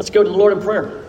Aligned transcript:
Let's 0.00 0.08
go 0.08 0.22
to 0.22 0.30
the 0.30 0.34
Lord 0.34 0.54
in 0.54 0.62
prayer. 0.62 1.04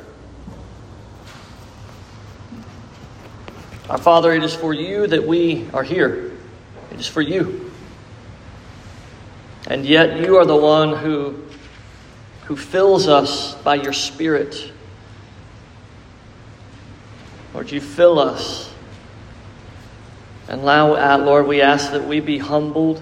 Our 3.90 3.98
Father, 3.98 4.34
it 4.34 4.44
is 4.44 4.54
for 4.54 4.74
you 4.74 5.08
that 5.08 5.26
we 5.26 5.66
are 5.74 5.82
here. 5.82 6.38
It 6.92 7.00
is 7.00 7.08
for 7.08 7.22
you. 7.22 7.72
And 9.68 9.86
yet 9.86 10.20
you 10.20 10.36
are 10.36 10.46
the 10.46 10.58
one 10.58 10.94
who, 10.98 11.42
who 12.48 12.58
fills 12.58 13.08
us 13.08 13.56
by 13.56 13.76
your 13.76 13.94
Spirit. 13.94 14.74
Lord, 17.54 17.72
you 17.72 17.80
fill 17.80 18.20
us. 18.20 18.74
And 20.50 20.66
now, 20.66 20.96
uh, 20.96 21.18
Lord, 21.18 21.48
we 21.48 21.62
ask 21.62 21.94
that 21.94 22.06
we 22.06 22.20
be 22.20 22.40
humbled. 22.40 23.02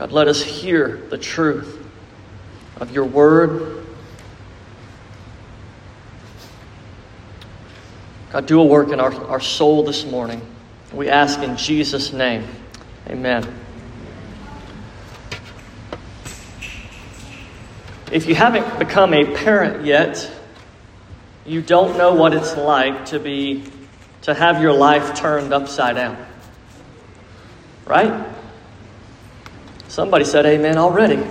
God, 0.00 0.10
let 0.10 0.26
us 0.26 0.42
hear 0.42 0.96
the 1.10 1.16
truth 1.16 1.79
of 2.80 2.90
your 2.92 3.04
word. 3.04 3.86
God, 8.32 8.46
do 8.46 8.60
a 8.60 8.64
work 8.64 8.88
in 8.88 9.00
our, 9.00 9.12
our 9.26 9.40
soul 9.40 9.84
this 9.84 10.04
morning. 10.04 10.40
We 10.92 11.08
ask 11.08 11.40
in 11.40 11.56
Jesus' 11.56 12.12
name. 12.12 12.46
Amen. 13.08 13.46
If 18.10 18.26
you 18.26 18.34
haven't 18.34 18.78
become 18.78 19.14
a 19.14 19.24
parent 19.36 19.84
yet, 19.84 20.30
you 21.46 21.62
don't 21.62 21.96
know 21.96 22.14
what 22.14 22.34
it's 22.34 22.56
like 22.56 23.06
to 23.06 23.20
be 23.20 23.64
to 24.22 24.34
have 24.34 24.60
your 24.60 24.72
life 24.72 25.14
turned 25.14 25.52
upside 25.52 25.96
down. 25.96 26.26
Right? 27.86 28.26
Somebody 29.88 30.24
said 30.24 30.46
amen 30.46 30.76
already. 30.76 31.22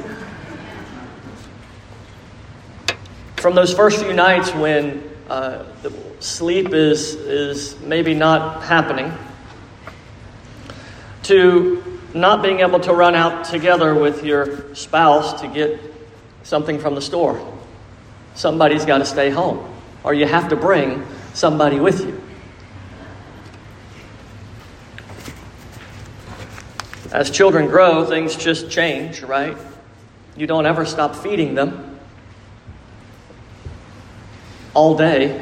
From 3.40 3.56
those 3.56 3.74
first 3.74 4.04
few 4.04 4.12
nights 4.12 4.54
when 4.54 5.02
uh, 5.30 5.64
sleep 6.20 6.73
is, 6.73 7.16
is 7.16 7.80
maybe 7.80 8.14
not 8.14 8.64
happening, 8.64 9.14
to 11.23 12.02
not 12.14 12.44
being 12.44 12.59
able 12.59 12.81
to 12.81 12.94
run 12.94 13.16
out 13.16 13.46
together 13.46 13.96
with 13.96 14.26
your 14.26 14.76
spouse 14.76 15.40
to 15.40 15.48
get 15.48 15.80
something 16.44 16.80
from 16.80 16.96
the 16.96 17.02
store. 17.02 17.40
Somebody's 18.36 18.84
got 18.84 18.98
to 18.98 19.06
stay 19.06 19.30
home, 19.30 19.74
or 20.03 20.14
you 20.14 20.26
have 20.26 20.50
to 20.50 20.58
bring 20.58 21.06
somebody 21.34 21.80
with 21.80 22.02
you. 22.02 22.22
As 27.14 27.31
children 27.31 27.68
grow, 27.68 28.03
things 28.03 28.36
just 28.36 28.70
change, 28.70 29.22
right? 29.22 29.58
You 30.36 30.46
don't 30.46 30.66
ever 30.66 30.84
stop 30.84 31.16
feeding 31.16 31.56
them 31.56 31.89
all 34.80 34.95
day. 34.95 35.38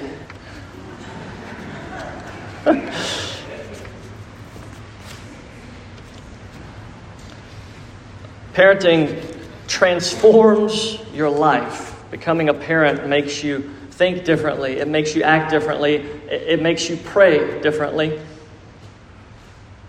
Parenting 8.55 9.38
transforms 9.67 10.97
your 11.13 11.30
life. 11.30 12.03
Becoming 12.09 12.49
a 12.49 12.53
parent 12.55 13.08
makes 13.08 13.43
you 13.43 13.71
think 13.91 14.25
differently, 14.25 14.80
it 14.80 14.88
makes 14.88 15.15
you 15.15 15.21
act 15.21 15.52
differently, 15.52 15.97
it 15.97 16.59
makes 16.59 16.89
you 16.89 16.97
pray 16.97 17.61
differently. 17.61 18.19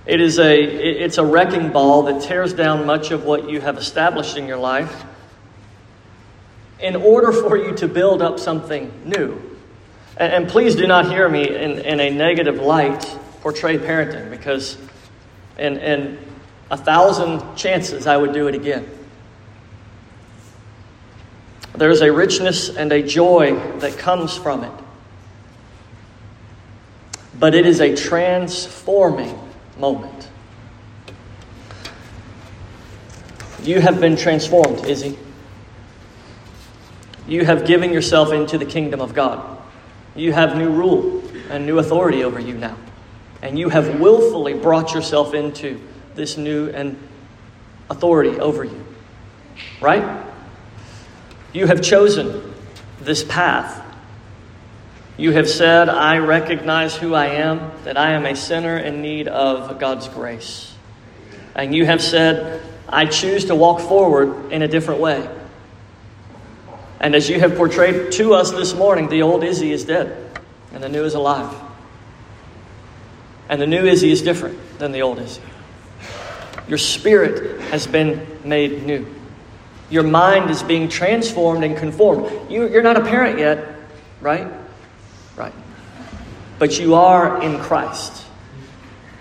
It 0.04 0.20
is 0.20 0.38
a, 0.38 0.62
it's 0.62 1.16
a 1.16 1.24
wrecking 1.24 1.72
ball 1.72 2.02
that 2.02 2.20
tears 2.20 2.52
down 2.52 2.84
much 2.84 3.12
of 3.12 3.24
what 3.24 3.48
you 3.48 3.62
have 3.62 3.78
established 3.78 4.36
in 4.36 4.46
your 4.46 4.58
life 4.58 5.06
in 6.80 6.96
order 6.96 7.32
for 7.32 7.56
you 7.56 7.74
to 7.76 7.88
build 7.88 8.22
up 8.22 8.38
something 8.38 8.92
new. 9.04 9.40
And, 10.16 10.32
and 10.32 10.48
please 10.48 10.74
do 10.74 10.86
not 10.86 11.10
hear 11.10 11.28
me 11.28 11.48
in, 11.48 11.78
in 11.78 12.00
a 12.00 12.10
negative 12.10 12.56
light 12.56 13.02
portray 13.40 13.78
parenting 13.78 14.30
because 14.30 14.78
in, 15.58 15.78
in 15.78 16.18
a 16.70 16.76
thousand 16.76 17.56
chances 17.56 18.06
I 18.06 18.16
would 18.16 18.32
do 18.32 18.48
it 18.48 18.54
again. 18.54 18.88
There's 21.74 22.00
a 22.00 22.12
richness 22.12 22.68
and 22.70 22.90
a 22.92 23.02
joy 23.02 23.54
that 23.78 23.96
comes 23.98 24.36
from 24.36 24.64
it. 24.64 24.72
But 27.38 27.54
it 27.54 27.66
is 27.66 27.80
a 27.80 27.94
transforming 27.94 29.38
moment. 29.78 30.28
You 33.62 33.80
have 33.80 34.00
been 34.00 34.16
transformed, 34.16 34.84
Izzy. 34.86 35.16
You 37.28 37.44
have 37.44 37.66
given 37.66 37.92
yourself 37.92 38.32
into 38.32 38.56
the 38.56 38.64
kingdom 38.64 39.00
of 39.00 39.14
God. 39.14 39.58
You 40.16 40.32
have 40.32 40.56
new 40.56 40.70
rule 40.70 41.22
and 41.50 41.66
new 41.66 41.78
authority 41.78 42.24
over 42.24 42.40
you 42.40 42.54
now. 42.54 42.76
And 43.42 43.58
you 43.58 43.68
have 43.68 44.00
willfully 44.00 44.54
brought 44.54 44.94
yourself 44.94 45.34
into 45.34 45.80
this 46.14 46.36
new 46.38 46.70
and 46.70 46.98
authority 47.90 48.40
over 48.40 48.64
you. 48.64 48.84
Right? 49.80 50.24
You 51.52 51.66
have 51.66 51.82
chosen 51.82 52.54
this 53.00 53.22
path. 53.22 53.84
You 55.18 55.32
have 55.32 55.48
said, 55.48 55.88
I 55.88 56.18
recognize 56.18 56.96
who 56.96 57.14
I 57.14 57.26
am, 57.26 57.72
that 57.84 57.98
I 57.98 58.12
am 58.12 58.24
a 58.24 58.34
sinner 58.34 58.78
in 58.78 59.02
need 59.02 59.28
of 59.28 59.78
God's 59.78 60.08
grace. 60.08 60.74
And 61.54 61.74
you 61.74 61.84
have 61.84 62.00
said, 62.00 62.62
I 62.88 63.04
choose 63.04 63.46
to 63.46 63.54
walk 63.54 63.80
forward 63.80 64.52
in 64.52 64.62
a 64.62 64.68
different 64.68 65.00
way. 65.00 65.28
And 67.00 67.14
as 67.14 67.28
you 67.28 67.38
have 67.40 67.56
portrayed 67.56 68.12
to 68.12 68.34
us 68.34 68.50
this 68.50 68.74
morning, 68.74 69.08
the 69.08 69.22
old 69.22 69.44
Izzy 69.44 69.72
is 69.72 69.84
dead 69.84 70.28
and 70.72 70.82
the 70.82 70.88
new 70.88 71.04
is 71.04 71.14
alive. 71.14 71.54
And 73.48 73.60
the 73.60 73.66
new 73.66 73.86
Izzy 73.86 74.10
is 74.10 74.22
different 74.22 74.78
than 74.78 74.92
the 74.92 75.02
old 75.02 75.18
Izzy. 75.18 75.40
Your 76.66 76.78
spirit 76.78 77.60
has 77.70 77.86
been 77.86 78.26
made 78.44 78.84
new. 78.84 79.06
Your 79.90 80.02
mind 80.02 80.50
is 80.50 80.62
being 80.62 80.88
transformed 80.88 81.64
and 81.64 81.76
conformed. 81.76 82.50
You, 82.50 82.68
you're 82.68 82.82
not 82.82 82.98
a 82.98 83.04
parent 83.04 83.38
yet, 83.38 83.66
right? 84.20 84.52
Right. 85.34 85.54
But 86.58 86.78
you 86.78 86.94
are 86.94 87.42
in 87.42 87.58
Christ. 87.58 88.24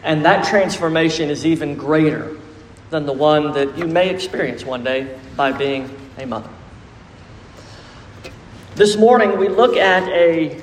And 0.03 0.25
that 0.25 0.45
transformation 0.45 1.29
is 1.29 1.45
even 1.45 1.75
greater 1.75 2.35
than 2.89 3.05
the 3.05 3.13
one 3.13 3.53
that 3.53 3.77
you 3.77 3.87
may 3.87 4.09
experience 4.09 4.65
one 4.65 4.83
day 4.83 5.17
by 5.35 5.51
being 5.51 5.89
a 6.17 6.25
mother. 6.25 6.49
This 8.77 8.95
morning, 8.95 9.39
we 9.39 9.49
look 9.49 9.75
at 9.75 10.07
a, 10.07 10.61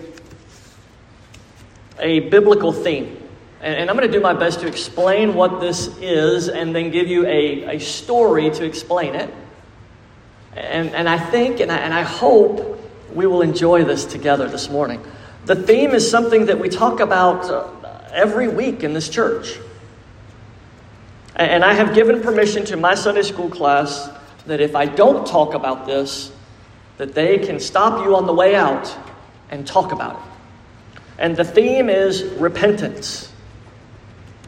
a 1.98 2.20
biblical 2.20 2.72
theme. 2.72 3.20
And, 3.60 3.90
I'm 3.90 3.96
going 3.96 4.06
to 4.06 4.16
do 4.16 4.22
my 4.22 4.34
best 4.34 4.60
to 4.60 4.68
explain 4.68 5.34
what 5.34 5.60
this 5.60 5.88
is 6.00 6.48
and 6.48 6.72
then 6.72 6.92
give 6.92 7.08
you 7.08 7.26
a, 7.26 7.74
a 7.74 7.80
story 7.80 8.50
to 8.50 8.64
explain 8.64 9.16
it. 9.16 9.34
And, 10.54 10.94
and 10.94 11.08
I 11.08 11.18
think 11.18 11.58
and 11.58 11.72
I, 11.72 11.78
and 11.78 11.92
I 11.92 12.02
hope 12.02 12.80
we 13.12 13.26
will 13.26 13.42
enjoy 13.42 13.82
this 13.82 14.04
together 14.04 14.48
this 14.48 14.70
morning. 14.70 15.02
The 15.46 15.56
theme 15.56 15.90
is 15.90 16.08
something 16.08 16.46
that 16.46 16.60
we 16.60 16.68
talk 16.68 17.00
about 17.00 17.50
uh, 17.50 17.98
every 18.12 18.46
week 18.46 18.84
in 18.84 18.92
this 18.92 19.08
church. 19.08 19.58
And 21.34 21.64
I 21.64 21.74
have 21.74 21.96
given 21.96 22.22
permission 22.22 22.64
to 22.66 22.76
my 22.76 22.94
Sunday 22.94 23.22
school 23.22 23.50
class 23.50 24.08
that 24.46 24.60
if 24.60 24.76
I 24.76 24.86
don't 24.86 25.26
talk 25.26 25.54
about 25.54 25.84
this, 25.84 26.30
that 26.98 27.14
they 27.14 27.38
can 27.38 27.58
stop 27.58 28.04
you 28.04 28.14
on 28.14 28.26
the 28.26 28.32
way 28.32 28.54
out 28.54 28.96
and 29.50 29.66
talk 29.66 29.92
about 29.92 30.16
it. 30.16 31.00
And 31.18 31.36
the 31.36 31.44
theme 31.44 31.88
is 31.88 32.24
repentance. 32.38 33.32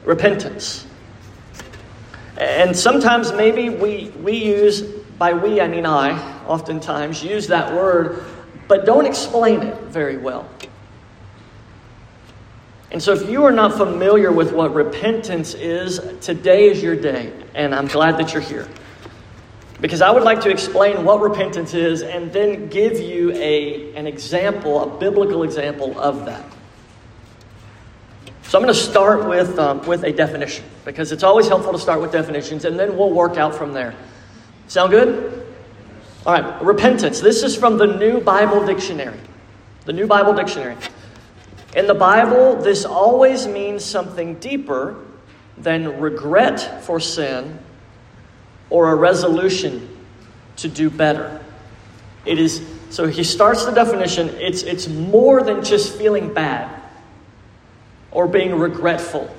Repentance. 0.04 0.86
And 2.38 2.76
sometimes 2.76 3.32
maybe 3.32 3.70
we, 3.70 4.10
we 4.22 4.36
use, 4.36 4.82
by 4.82 5.32
we 5.32 5.60
I 5.60 5.68
mean 5.68 5.86
I, 5.86 6.44
oftentimes 6.46 7.22
use 7.22 7.46
that 7.48 7.72
word, 7.72 8.24
but 8.68 8.84
don't 8.84 9.06
explain 9.06 9.62
it 9.62 9.78
very 9.84 10.16
well. 10.16 10.48
And 12.92 13.02
so, 13.02 13.12
if 13.12 13.28
you 13.28 13.44
are 13.44 13.52
not 13.52 13.76
familiar 13.76 14.30
with 14.30 14.52
what 14.52 14.72
repentance 14.72 15.54
is, 15.54 16.00
today 16.20 16.68
is 16.68 16.82
your 16.82 16.94
day, 16.94 17.32
and 17.54 17.74
I'm 17.74 17.88
glad 17.88 18.16
that 18.18 18.32
you're 18.32 18.42
here. 18.42 18.68
Because 19.80 20.00
I 20.00 20.10
would 20.10 20.22
like 20.22 20.40
to 20.42 20.50
explain 20.50 21.04
what 21.04 21.20
repentance 21.20 21.74
is 21.74 22.02
and 22.02 22.32
then 22.32 22.68
give 22.68 22.98
you 22.98 23.32
a, 23.32 23.94
an 23.94 24.06
example, 24.06 24.82
a 24.82 24.98
biblical 24.98 25.42
example 25.42 25.98
of 26.00 26.24
that. 26.24 26.44
So 28.44 28.58
I'm 28.58 28.64
going 28.64 28.72
to 28.72 28.80
start 28.80 29.28
with, 29.28 29.58
um, 29.58 29.84
with 29.86 30.04
a 30.04 30.12
definition 30.12 30.64
because 30.84 31.12
it's 31.12 31.24
always 31.24 31.48
helpful 31.48 31.72
to 31.72 31.78
start 31.78 32.00
with 32.00 32.12
definitions 32.12 32.64
and 32.64 32.78
then 32.78 32.96
we'll 32.96 33.10
work 33.10 33.36
out 33.36 33.54
from 33.54 33.72
there. 33.72 33.94
Sound 34.68 34.92
good? 34.92 35.46
All 36.24 36.32
right, 36.32 36.62
repentance. 36.62 37.20
This 37.20 37.42
is 37.42 37.56
from 37.56 37.76
the 37.76 37.86
New 37.86 38.20
Bible 38.20 38.64
Dictionary. 38.64 39.18
The 39.84 39.92
New 39.92 40.06
Bible 40.06 40.32
Dictionary. 40.32 40.76
In 41.76 41.86
the 41.86 41.94
Bible, 41.94 42.56
this 42.56 42.84
always 42.84 43.46
means 43.46 43.84
something 43.84 44.36
deeper 44.36 44.96
than 45.58 46.00
regret 46.00 46.84
for 46.84 46.98
sin 46.98 47.58
or 48.70 48.90
a 48.90 48.94
resolution 48.94 49.88
to 50.56 50.68
do 50.68 50.90
better. 50.90 51.42
It 52.24 52.38
is 52.38 52.66
so 52.90 53.06
he 53.06 53.24
starts 53.24 53.64
the 53.64 53.72
definition, 53.72 54.28
it's 54.38 54.62
it's 54.62 54.88
more 54.88 55.42
than 55.42 55.64
just 55.64 55.96
feeling 55.96 56.32
bad 56.32 56.82
or 58.10 58.26
being 58.26 58.54
regretful. 58.58 59.34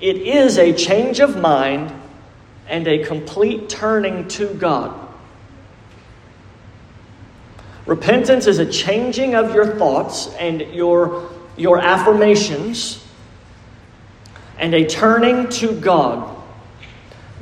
It 0.00 0.16
is 0.16 0.58
a 0.58 0.72
change 0.72 1.20
of 1.20 1.36
mind 1.38 1.92
and 2.68 2.86
a 2.86 3.04
complete 3.04 3.68
turning 3.68 4.28
to 4.28 4.48
God. 4.54 5.08
Repentance 7.86 8.46
is 8.46 8.58
a 8.58 8.70
changing 8.70 9.34
of 9.34 9.54
your 9.54 9.76
thoughts 9.76 10.28
and 10.34 10.60
your, 10.60 11.30
your 11.56 11.80
affirmations 11.80 13.02
and 14.58 14.74
a 14.74 14.86
turning 14.86 15.48
to 15.48 15.72
God, 15.80 16.36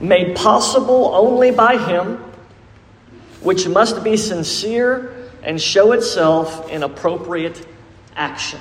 made 0.00 0.37
possible 0.37 1.12
only 1.14 1.50
by 1.50 1.76
Him, 1.78 2.22
which 3.40 3.69
must 3.69 4.02
be 4.04 4.16
sincere 4.16 5.31
and 5.43 5.60
show 5.60 5.93
itself 5.93 6.70
in 6.70 6.82
appropriate 6.82 7.66
action. 8.16 8.60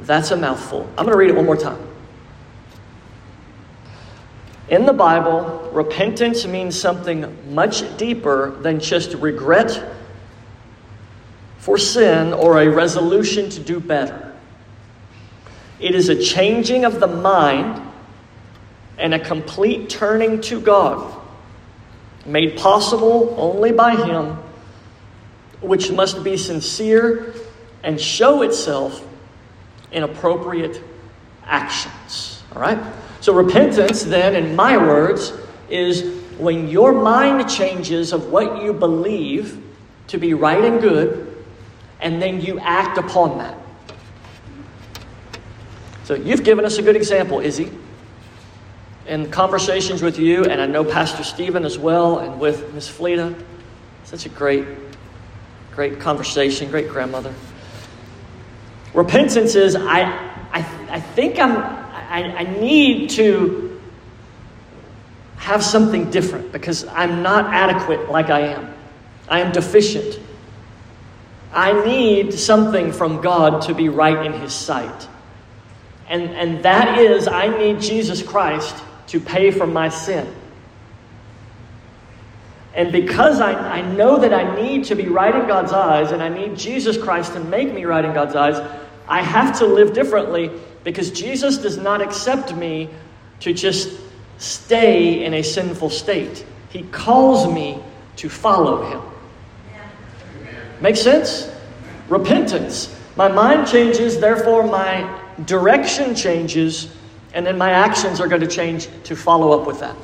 That's 0.00 0.30
a 0.30 0.36
mouthful. 0.36 0.88
I'm 0.96 1.04
going 1.04 1.10
to 1.10 1.16
read 1.16 1.30
it 1.30 1.36
one 1.36 1.46
more 1.46 1.56
time. 1.56 1.88
In 4.68 4.86
the 4.86 4.92
Bible, 4.92 5.70
repentance 5.72 6.46
means 6.46 6.78
something 6.78 7.54
much 7.54 7.96
deeper 7.96 8.52
than 8.62 8.80
just 8.80 9.14
regret 9.14 9.92
for 11.58 11.76
sin 11.76 12.32
or 12.32 12.60
a 12.60 12.68
resolution 12.68 13.50
to 13.50 13.60
do 13.60 13.78
better. 13.80 14.34
It 15.78 15.94
is 15.94 16.08
a 16.08 16.22
changing 16.22 16.84
of 16.84 17.00
the 17.00 17.06
mind 17.06 17.91
and 18.98 19.14
a 19.14 19.18
complete 19.18 19.88
turning 19.88 20.40
to 20.42 20.60
God, 20.60 21.20
made 22.26 22.56
possible 22.56 23.34
only 23.38 23.72
by 23.72 23.96
Him, 23.96 24.38
which 25.60 25.90
must 25.90 26.22
be 26.22 26.36
sincere 26.36 27.34
and 27.82 28.00
show 28.00 28.42
itself 28.42 29.06
in 29.90 30.02
appropriate 30.02 30.82
actions. 31.44 32.42
All 32.54 32.62
right? 32.62 32.78
So, 33.20 33.32
repentance, 33.34 34.02
then, 34.02 34.34
in 34.34 34.56
my 34.56 34.76
words, 34.76 35.32
is 35.68 36.02
when 36.38 36.68
your 36.68 36.92
mind 36.92 37.48
changes 37.48 38.12
of 38.12 38.30
what 38.30 38.62
you 38.62 38.72
believe 38.72 39.62
to 40.08 40.18
be 40.18 40.34
right 40.34 40.62
and 40.62 40.80
good, 40.80 41.44
and 42.00 42.20
then 42.20 42.40
you 42.40 42.58
act 42.58 42.98
upon 42.98 43.38
that. 43.38 43.56
So, 46.04 46.14
you've 46.14 46.44
given 46.44 46.64
us 46.64 46.78
a 46.78 46.82
good 46.82 46.96
example, 46.96 47.40
Izzy. 47.40 47.70
In 49.06 49.30
conversations 49.30 50.02
with 50.02 50.18
you, 50.18 50.44
and 50.44 50.60
I 50.60 50.66
know 50.66 50.84
Pastor 50.84 51.24
Stephen 51.24 51.64
as 51.64 51.78
well, 51.78 52.20
and 52.20 52.40
with 52.40 52.72
Miss 52.74 52.88
Fleta. 52.88 53.34
Such 54.04 54.26
a 54.26 54.28
great, 54.28 54.66
great 55.74 55.98
conversation, 55.98 56.70
great 56.70 56.88
grandmother. 56.88 57.34
Repentance 58.94 59.54
is 59.54 59.74
I, 59.74 60.02
I, 60.52 60.66
I 60.90 61.00
think 61.00 61.38
I'm 61.38 61.56
I, 62.12 62.40
I 62.40 62.60
need 62.60 63.10
to 63.10 63.80
have 65.38 65.64
something 65.64 66.10
different 66.10 66.52
because 66.52 66.86
I'm 66.86 67.22
not 67.22 67.52
adequate 67.52 68.10
like 68.10 68.28
I 68.28 68.40
am. 68.40 68.74
I 69.28 69.40
am 69.40 69.50
deficient. 69.50 70.20
I 71.54 71.84
need 71.84 72.34
something 72.34 72.92
from 72.92 73.22
God 73.22 73.62
to 73.62 73.74
be 73.74 73.88
right 73.88 74.26
in 74.26 74.34
His 74.34 74.52
sight. 74.52 75.08
And, 76.08 76.24
and 76.30 76.62
that 76.64 76.98
is, 76.98 77.28
I 77.28 77.48
need 77.48 77.80
Jesus 77.80 78.22
Christ 78.22 78.76
to 79.08 79.20
pay 79.20 79.50
for 79.50 79.66
my 79.66 79.88
sin. 79.88 80.32
And 82.74 82.90
because 82.90 83.40
I, 83.40 83.52
I 83.52 83.82
know 83.82 84.18
that 84.18 84.32
I 84.32 84.56
need 84.56 84.84
to 84.84 84.94
be 84.94 85.08
right 85.08 85.34
in 85.34 85.46
God's 85.46 85.72
eyes 85.72 86.10
and 86.10 86.22
I 86.22 86.28
need 86.28 86.56
Jesus 86.56 86.96
Christ 86.96 87.34
to 87.34 87.40
make 87.40 87.72
me 87.72 87.84
right 87.84 88.04
in 88.04 88.14
God's 88.14 88.34
eyes, 88.34 88.56
I 89.06 89.20
have 89.22 89.58
to 89.58 89.66
live 89.66 89.92
differently 89.92 90.50
because 90.84 91.10
Jesus 91.10 91.58
does 91.58 91.76
not 91.76 92.00
accept 92.00 92.54
me 92.54 92.88
to 93.40 93.52
just 93.52 93.90
stay 94.38 95.24
in 95.24 95.34
a 95.34 95.42
sinful 95.42 95.90
state. 95.90 96.46
He 96.70 96.82
calls 96.84 97.52
me 97.52 97.78
to 98.16 98.28
follow 98.28 98.90
him. 98.90 99.02
Make 100.80 100.96
sense? 100.96 101.50
Repentance. 102.08 102.98
My 103.16 103.28
mind 103.28 103.68
changes, 103.68 104.18
therefore 104.18 104.64
my 104.64 105.20
direction 105.44 106.14
changes, 106.14 106.92
and 107.34 107.46
then 107.46 107.56
my 107.58 107.70
actions 107.70 108.20
are 108.20 108.28
going 108.28 108.40
to 108.40 108.46
change 108.46 108.88
to 109.04 109.16
follow 109.16 109.58
up 109.58 109.66
with 109.66 109.80
that. 109.80 109.96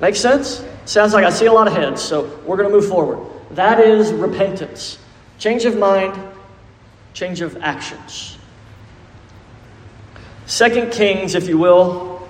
Make 0.00 0.16
sense? 0.16 0.64
Sounds 0.84 1.14
like 1.14 1.24
I 1.24 1.30
see 1.30 1.46
a 1.46 1.52
lot 1.52 1.68
of 1.68 1.74
heads, 1.74 2.02
so 2.02 2.40
we're 2.44 2.56
going 2.56 2.68
to 2.68 2.74
move 2.74 2.88
forward. 2.88 3.20
That 3.52 3.80
is 3.80 4.12
repentance. 4.12 4.98
Change 5.38 5.64
of 5.64 5.76
mind, 5.76 6.18
change 7.14 7.40
of 7.40 7.56
actions. 7.62 8.38
Second 10.46 10.92
Kings, 10.92 11.34
if 11.34 11.48
you 11.48 11.56
will, 11.56 12.28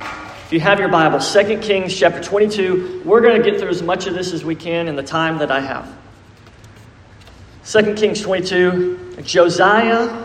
if 0.00 0.52
you 0.52 0.60
have 0.60 0.78
your 0.78 0.88
Bible, 0.88 1.20
Second 1.20 1.60
Kings 1.62 1.92
chapter 1.96 2.22
22. 2.22 3.02
We're 3.04 3.20
going 3.20 3.42
to 3.42 3.50
get 3.50 3.58
through 3.58 3.70
as 3.70 3.82
much 3.82 4.06
of 4.06 4.14
this 4.14 4.32
as 4.32 4.44
we 4.44 4.54
can 4.54 4.86
in 4.86 4.94
the 4.94 5.02
time 5.02 5.38
that 5.38 5.50
I 5.50 5.60
have. 5.60 5.92
Second 7.64 7.96
Kings 7.96 8.20
22, 8.20 9.16
Josiah 9.22 10.24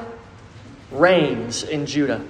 reigns 0.91 1.63
in 1.63 1.87
Judah. 1.87 2.23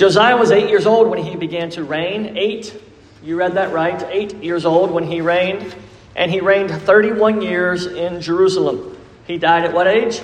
Josiah 0.00 0.34
was 0.34 0.50
eight 0.50 0.70
years 0.70 0.86
old 0.86 1.08
when 1.08 1.22
he 1.22 1.36
began 1.36 1.68
to 1.68 1.84
reign. 1.84 2.38
Eight, 2.38 2.74
you 3.22 3.36
read 3.36 3.56
that 3.56 3.70
right? 3.70 4.02
Eight 4.10 4.34
years 4.36 4.64
old 4.64 4.90
when 4.90 5.04
he 5.04 5.20
reigned. 5.20 5.74
And 6.16 6.30
he 6.30 6.40
reigned 6.40 6.70
31 6.70 7.42
years 7.42 7.84
in 7.84 8.22
Jerusalem. 8.22 8.96
He 9.26 9.36
died 9.36 9.66
at 9.66 9.74
what 9.74 9.86
age? 9.86 10.22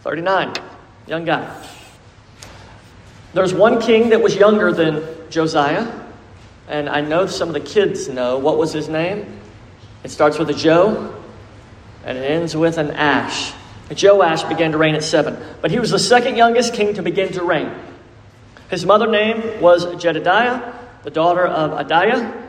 39 0.00 0.54
young 1.06 1.26
guy. 1.26 1.62
There's 3.34 3.52
one 3.52 3.82
king 3.82 4.08
that 4.08 4.22
was 4.22 4.34
younger 4.34 4.72
than 4.72 5.04
Josiah, 5.28 5.92
and 6.68 6.88
I 6.88 7.02
know 7.02 7.26
some 7.26 7.48
of 7.48 7.54
the 7.54 7.60
kids 7.60 8.08
know. 8.08 8.38
What 8.38 8.56
was 8.56 8.72
his 8.72 8.88
name? 8.88 9.40
It 10.04 10.10
starts 10.10 10.38
with 10.38 10.48
a 10.48 10.54
Joe, 10.54 11.22
and 12.02 12.16
it 12.16 12.22
ends 12.22 12.56
with 12.56 12.78
an 12.78 12.92
Ash. 12.92 13.52
Joash 13.90 14.42
began 14.44 14.72
to 14.72 14.78
reign 14.78 14.94
at 14.94 15.04
seven, 15.04 15.36
but 15.60 15.70
he 15.70 15.78
was 15.78 15.90
the 15.90 15.98
second 15.98 16.36
youngest 16.36 16.72
king 16.72 16.94
to 16.94 17.02
begin 17.02 17.30
to 17.34 17.42
reign. 17.42 17.70
His 18.72 18.86
mother 18.86 19.06
name 19.06 19.60
was 19.60 19.84
Jedidiah, 19.84 20.74
the 21.02 21.10
daughter 21.10 21.46
of 21.46 21.72
Adiah 21.72 22.42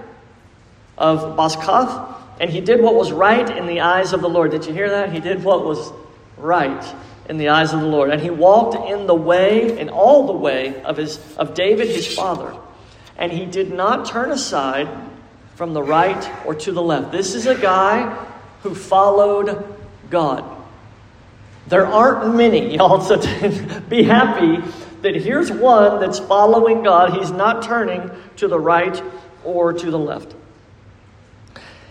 of 0.97 1.35
Bozkath, 1.35 2.15
and 2.39 2.49
he 2.49 2.61
did 2.61 2.81
what 2.81 2.95
was 2.95 3.11
right 3.11 3.49
in 3.49 3.67
the 3.67 3.81
eyes 3.81 4.13
of 4.13 4.21
the 4.21 4.29
Lord. 4.29 4.51
Did 4.51 4.65
you 4.65 4.71
hear 4.71 4.89
that? 4.89 5.11
He 5.11 5.19
did 5.19 5.43
what 5.43 5.65
was 5.65 5.91
right 6.37 6.95
in 7.27 7.37
the 7.37 7.49
eyes 7.49 7.73
of 7.73 7.81
the 7.81 7.87
Lord. 7.87 8.09
And 8.09 8.21
he 8.21 8.29
walked 8.29 8.89
in 8.89 9.05
the 9.05 9.13
way, 9.13 9.77
in 9.77 9.89
all 9.89 10.25
the 10.27 10.31
way 10.31 10.81
of, 10.83 10.95
his, 10.95 11.19
of 11.35 11.55
David 11.55 11.89
his 11.89 12.15
father. 12.15 12.55
And 13.17 13.29
he 13.29 13.45
did 13.45 13.73
not 13.73 14.05
turn 14.05 14.31
aside 14.31 14.87
from 15.55 15.73
the 15.73 15.83
right 15.83 16.45
or 16.45 16.55
to 16.55 16.71
the 16.71 16.81
left. 16.81 17.11
This 17.11 17.35
is 17.35 17.47
a 17.47 17.55
guy 17.55 18.25
who 18.61 18.73
followed 18.73 19.77
God. 20.09 20.45
There 21.67 21.85
aren't 21.85 22.33
many, 22.33 22.75
y'all, 22.77 23.01
so 23.01 23.17
be 23.89 24.03
happy 24.03 24.63
that 25.03 25.15
here's 25.15 25.51
one 25.51 25.99
that's 25.99 26.19
following 26.19 26.83
God. 26.83 27.13
He's 27.13 27.31
not 27.31 27.61
turning 27.61 28.09
to 28.37 28.47
the 28.47 28.59
right 28.59 29.01
or 29.43 29.73
to 29.73 29.91
the 29.91 29.99
left. 29.99 30.33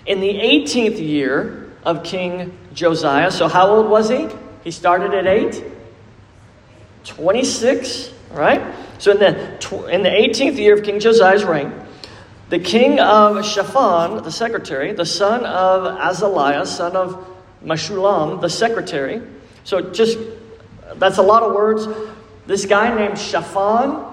In 0.06 0.20
the 0.20 0.34
18th 0.34 0.98
year 0.98 1.70
of 1.84 2.02
King 2.02 2.58
Josiah, 2.74 3.30
so 3.30 3.48
how 3.48 3.68
old 3.68 3.88
was 3.88 4.08
he? 4.08 4.28
He 4.64 4.70
started 4.70 5.14
at 5.14 5.26
8. 5.26 5.62
26, 7.04 8.12
right? 8.32 8.74
So 8.98 9.12
in 9.12 9.18
the, 9.18 9.90
in 9.92 10.02
the 10.02 10.08
18th 10.08 10.56
year 10.56 10.74
of 10.74 10.84
King 10.84 11.00
Josiah's 11.00 11.44
reign, 11.44 11.72
the 12.48 12.58
king 12.58 13.00
of 13.00 13.44
Shaphan, 13.44 14.22
the 14.22 14.30
secretary, 14.30 14.92
the 14.92 15.06
son 15.06 15.44
of 15.44 15.98
Azaliah, 15.98 16.66
son 16.66 16.96
of 16.96 17.26
Meshullam, 17.64 18.40
the 18.40 18.48
secretary. 18.48 19.22
So 19.64 19.92
just, 19.92 20.18
that's 20.96 21.18
a 21.18 21.22
lot 21.22 21.42
of 21.42 21.54
words. 21.54 21.86
This 22.46 22.66
guy 22.66 22.94
named 22.94 23.18
Shaphan, 23.18 24.04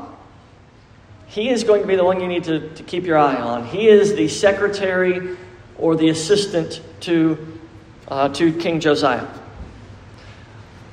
he 1.27 1.49
is 1.49 1.63
going 1.63 1.81
to 1.81 1.87
be 1.87 1.95
the 1.95 2.03
one 2.03 2.19
you 2.19 2.27
need 2.27 2.43
to, 2.45 2.69
to 2.75 2.83
keep 2.83 3.05
your 3.05 3.17
eye 3.17 3.35
on. 3.35 3.65
He 3.65 3.87
is 3.87 4.15
the 4.15 4.27
secretary 4.27 5.37
or 5.77 5.95
the 5.95 6.09
assistant 6.09 6.81
to, 7.01 7.59
uh, 8.07 8.29
to 8.29 8.53
King 8.53 8.79
Josiah. 8.79 9.27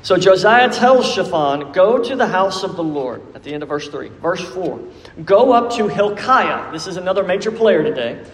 So 0.02 0.16
Josiah 0.16 0.71
tells 0.71 1.12
Shaphan, 1.12 1.73
Go 1.73 2.02
to 2.02 2.16
the 2.16 2.28
house 2.28 2.62
of 2.62 2.76
the 2.76 2.85
Lord, 2.85 3.23
at 3.35 3.43
the 3.43 3.52
end 3.52 3.62
of 3.62 3.69
verse 3.69 3.88
3. 3.88 4.09
Verse 4.09 4.40
4, 4.40 4.81
Go 5.25 5.52
up 5.52 5.73
to 5.73 5.88
Hilkiah. 5.88 6.71
This 6.71 6.87
is 6.87 6.97
another 6.97 7.25
major 7.25 7.50
player 7.50 7.83
today. 7.83 8.25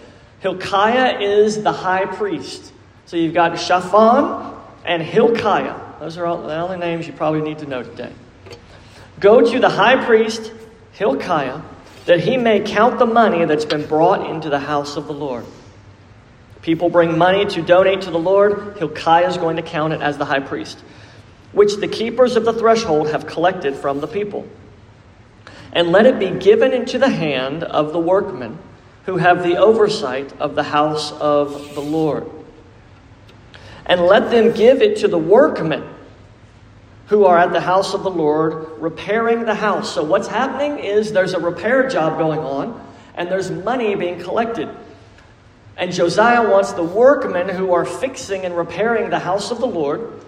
Hilkiah 0.41 1.19
is 1.19 1.63
the 1.63 1.71
high 1.71 2.05
priest. 2.05 2.71
So 3.05 3.17
you've 3.17 3.33
got 3.33 3.57
Shaphan 3.57 4.53
and 4.85 5.01
Hilkiah. 5.01 5.79
Those 5.99 6.17
are 6.17 6.25
all 6.25 6.43
the 6.43 6.55
only 6.55 6.77
names 6.77 7.07
you 7.07 7.13
probably 7.13 7.41
need 7.41 7.59
to 7.59 7.65
know 7.65 7.81
today. 7.81 8.11
Go 9.23 9.39
to 9.39 9.57
the 9.57 9.69
high 9.69 10.03
priest, 10.03 10.51
Hilkiah, 10.91 11.61
that 12.07 12.19
he 12.19 12.35
may 12.35 12.59
count 12.59 12.99
the 12.99 13.05
money 13.05 13.45
that's 13.45 13.63
been 13.63 13.85
brought 13.85 14.29
into 14.29 14.49
the 14.49 14.59
house 14.59 14.97
of 14.97 15.07
the 15.07 15.13
Lord. 15.13 15.45
People 16.61 16.89
bring 16.89 17.17
money 17.17 17.45
to 17.45 17.61
donate 17.61 18.01
to 18.01 18.11
the 18.11 18.19
Lord. 18.19 18.75
Hilkiah 18.79 19.29
is 19.29 19.37
going 19.37 19.55
to 19.55 19.61
count 19.61 19.93
it 19.93 20.01
as 20.01 20.17
the 20.17 20.25
high 20.25 20.41
priest, 20.41 20.77
which 21.53 21.77
the 21.77 21.87
keepers 21.87 22.35
of 22.35 22.43
the 22.43 22.51
threshold 22.51 23.11
have 23.11 23.25
collected 23.25 23.77
from 23.77 24.01
the 24.01 24.07
people. 24.07 24.45
And 25.71 25.87
let 25.93 26.05
it 26.05 26.19
be 26.19 26.31
given 26.31 26.73
into 26.73 26.99
the 26.99 27.07
hand 27.07 27.63
of 27.63 27.93
the 27.93 27.99
workmen 27.99 28.59
who 29.05 29.15
have 29.15 29.41
the 29.41 29.55
oversight 29.55 30.33
of 30.41 30.55
the 30.55 30.63
house 30.63 31.13
of 31.13 31.75
the 31.75 31.81
Lord. 31.81 32.29
And 33.85 34.01
let 34.01 34.31
them 34.31 34.51
give 34.51 34.81
it 34.81 34.97
to 34.97 35.07
the 35.07 35.17
workmen 35.17 35.93
who 37.07 37.25
are 37.25 37.37
at 37.37 37.51
the 37.51 37.61
house 37.61 37.93
of 37.93 38.03
the 38.03 38.09
Lord 38.09 38.81
repairing 38.81 39.45
the 39.45 39.55
house. 39.55 39.93
So, 39.93 40.03
what's 40.03 40.27
happening 40.27 40.79
is 40.79 41.11
there's 41.11 41.33
a 41.33 41.39
repair 41.39 41.87
job 41.89 42.17
going 42.17 42.39
on, 42.39 42.81
and 43.15 43.29
there's 43.29 43.51
money 43.51 43.95
being 43.95 44.21
collected. 44.21 44.69
And 45.75 45.91
Josiah 45.91 46.49
wants 46.49 46.73
the 46.73 46.83
workmen 46.83 47.49
who 47.49 47.73
are 47.73 47.85
fixing 47.85 48.45
and 48.45 48.55
repairing 48.55 49.09
the 49.09 49.19
house 49.19 49.51
of 49.51 49.59
the 49.59 49.67
Lord 49.67 50.21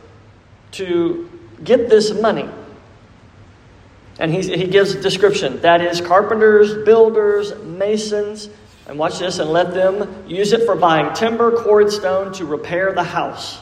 to 0.71 1.29
get 1.63 1.89
this 1.89 2.13
money. 2.13 2.49
And 4.19 4.33
he, 4.33 4.41
he 4.41 4.67
gives 4.67 4.95
a 4.95 5.01
description 5.01 5.61
that 5.61 5.81
is, 5.81 6.01
carpenters, 6.01 6.85
builders, 6.85 7.53
masons, 7.63 8.49
and 8.87 8.97
watch 8.97 9.19
this, 9.19 9.39
and 9.39 9.49
let 9.49 9.73
them 9.73 10.25
use 10.27 10.53
it 10.53 10.65
for 10.65 10.75
buying 10.75 11.13
timber, 11.13 11.51
cord 11.51 11.91
stone 11.91 12.33
to 12.33 12.45
repair 12.45 12.93
the 12.93 13.03
house. 13.03 13.59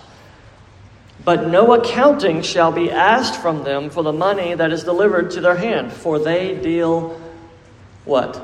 But 1.26 1.48
no 1.48 1.74
accounting 1.74 2.42
shall 2.42 2.72
be 2.72 2.92
asked 2.92 3.42
from 3.42 3.64
them 3.64 3.90
for 3.90 4.04
the 4.04 4.12
money 4.12 4.56
that 4.56 4.72
is 4.72 4.84
delivered 4.84 5.32
to 5.32 5.42
their 5.42 5.56
hand, 5.56 5.94
for 5.94 6.20
they 6.20 6.56
deal 6.56 7.20
what? 8.06 8.42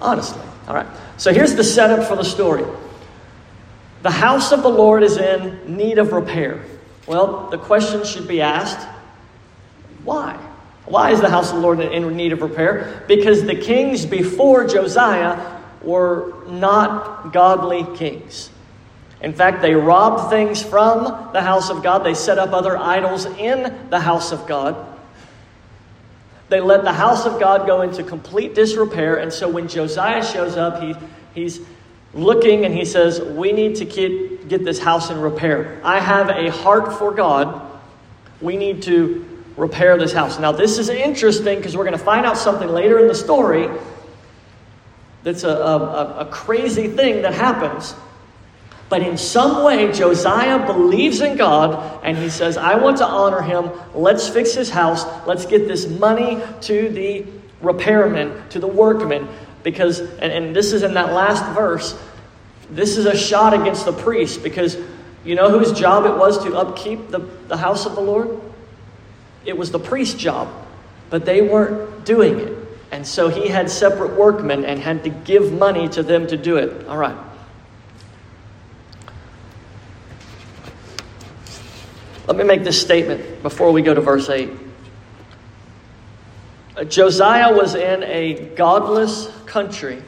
Honestly. 0.00 0.42
All 0.66 0.74
right. 0.74 0.86
So 1.16 1.32
here's 1.32 1.54
the 1.54 1.64
setup 1.64 2.08
for 2.08 2.16
the 2.16 2.24
story. 2.24 2.64
The 4.02 4.10
house 4.10 4.50
of 4.50 4.62
the 4.62 4.68
Lord 4.68 5.04
is 5.04 5.16
in 5.16 5.76
need 5.76 5.98
of 5.98 6.12
repair. 6.12 6.64
Well, 7.06 7.48
the 7.50 7.58
question 7.58 8.04
should 8.04 8.26
be 8.26 8.40
asked 8.40 8.88
why? 10.04 10.34
Why 10.84 11.12
is 11.12 11.20
the 11.20 11.30
house 11.30 11.50
of 11.50 11.56
the 11.56 11.62
Lord 11.62 11.80
in 11.80 12.16
need 12.16 12.32
of 12.32 12.42
repair? 12.42 13.04
Because 13.06 13.44
the 13.44 13.54
kings 13.54 14.04
before 14.04 14.66
Josiah 14.66 15.60
were 15.80 16.34
not 16.48 17.32
godly 17.32 17.86
kings. 17.96 18.50
In 19.22 19.32
fact, 19.32 19.62
they 19.62 19.74
robbed 19.74 20.30
things 20.30 20.62
from 20.62 21.04
the 21.32 21.40
house 21.40 21.70
of 21.70 21.82
God. 21.82 22.00
They 22.00 22.14
set 22.14 22.38
up 22.38 22.52
other 22.52 22.76
idols 22.76 23.24
in 23.24 23.88
the 23.88 24.00
house 24.00 24.32
of 24.32 24.48
God. 24.48 24.76
They 26.48 26.60
let 26.60 26.82
the 26.82 26.92
house 26.92 27.24
of 27.24 27.38
God 27.38 27.66
go 27.66 27.82
into 27.82 28.02
complete 28.02 28.54
disrepair. 28.54 29.16
And 29.16 29.32
so 29.32 29.48
when 29.48 29.68
Josiah 29.68 30.24
shows 30.24 30.56
up, 30.56 30.82
he, 30.82 30.94
he's 31.34 31.60
looking 32.12 32.64
and 32.64 32.74
he 32.74 32.84
says, 32.84 33.20
We 33.20 33.52
need 33.52 33.76
to 33.76 33.84
get, 33.84 34.48
get 34.48 34.64
this 34.64 34.80
house 34.80 35.08
in 35.08 35.20
repair. 35.20 35.80
I 35.84 36.00
have 36.00 36.28
a 36.28 36.50
heart 36.50 36.98
for 36.98 37.12
God. 37.12 37.70
We 38.40 38.56
need 38.56 38.82
to 38.82 39.24
repair 39.56 39.96
this 39.96 40.12
house. 40.12 40.40
Now, 40.40 40.50
this 40.50 40.78
is 40.78 40.88
interesting 40.88 41.58
because 41.58 41.76
we're 41.76 41.84
going 41.84 41.98
to 41.98 42.04
find 42.04 42.26
out 42.26 42.36
something 42.36 42.68
later 42.68 42.98
in 42.98 43.06
the 43.06 43.14
story 43.14 43.68
that's 45.22 45.44
a, 45.44 45.48
a, 45.48 46.18
a 46.20 46.26
crazy 46.26 46.88
thing 46.88 47.22
that 47.22 47.34
happens. 47.34 47.94
But 48.92 49.00
in 49.00 49.16
some 49.16 49.64
way, 49.64 49.90
Josiah 49.90 50.66
believes 50.66 51.22
in 51.22 51.38
God 51.38 52.04
and 52.04 52.14
he 52.14 52.28
says, 52.28 52.58
I 52.58 52.74
want 52.74 52.98
to 52.98 53.06
honor 53.06 53.40
him. 53.40 53.70
Let's 53.94 54.28
fix 54.28 54.52
his 54.52 54.68
house. 54.68 55.06
Let's 55.26 55.46
get 55.46 55.66
this 55.66 55.88
money 55.88 56.38
to 56.60 56.90
the 56.90 57.24
repairman, 57.62 58.50
to 58.50 58.58
the 58.58 58.66
workmen. 58.66 59.28
Because, 59.62 60.00
and, 60.00 60.30
and 60.30 60.54
this 60.54 60.74
is 60.74 60.82
in 60.82 60.92
that 60.92 61.14
last 61.14 61.42
verse, 61.54 61.98
this 62.68 62.98
is 62.98 63.06
a 63.06 63.16
shot 63.16 63.54
against 63.54 63.86
the 63.86 63.94
priest 63.94 64.42
because 64.42 64.76
you 65.24 65.36
know 65.36 65.48
whose 65.48 65.72
job 65.72 66.04
it 66.04 66.14
was 66.18 66.44
to 66.44 66.54
upkeep 66.54 67.08
the, 67.08 67.20
the 67.48 67.56
house 67.56 67.86
of 67.86 67.94
the 67.94 68.02
Lord? 68.02 68.38
It 69.46 69.56
was 69.56 69.70
the 69.70 69.78
priest's 69.78 70.20
job, 70.20 70.52
but 71.08 71.24
they 71.24 71.40
weren't 71.40 72.04
doing 72.04 72.40
it. 72.40 72.58
And 72.90 73.06
so 73.06 73.30
he 73.30 73.48
had 73.48 73.70
separate 73.70 74.18
workmen 74.18 74.66
and 74.66 74.78
had 74.78 75.02
to 75.04 75.08
give 75.08 75.50
money 75.50 75.88
to 75.88 76.02
them 76.02 76.26
to 76.26 76.36
do 76.36 76.58
it. 76.58 76.86
All 76.88 76.98
right. 76.98 77.16
Let 82.26 82.36
me 82.36 82.44
make 82.44 82.62
this 82.62 82.80
statement 82.80 83.42
before 83.42 83.72
we 83.72 83.82
go 83.82 83.94
to 83.94 84.00
verse 84.00 84.28
8. 84.28 84.50
Uh, 86.76 86.84
Josiah 86.84 87.52
was 87.52 87.74
in 87.74 88.02
a 88.04 88.54
godless 88.54 89.28
country 89.46 90.02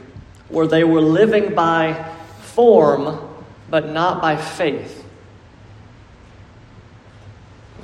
where 0.49 0.67
they 0.67 0.83
were 0.83 1.01
living 1.01 1.53
by 1.53 2.11
form 2.41 3.19
but 3.69 3.89
not 3.89 4.21
by 4.21 4.37
faith. 4.37 5.03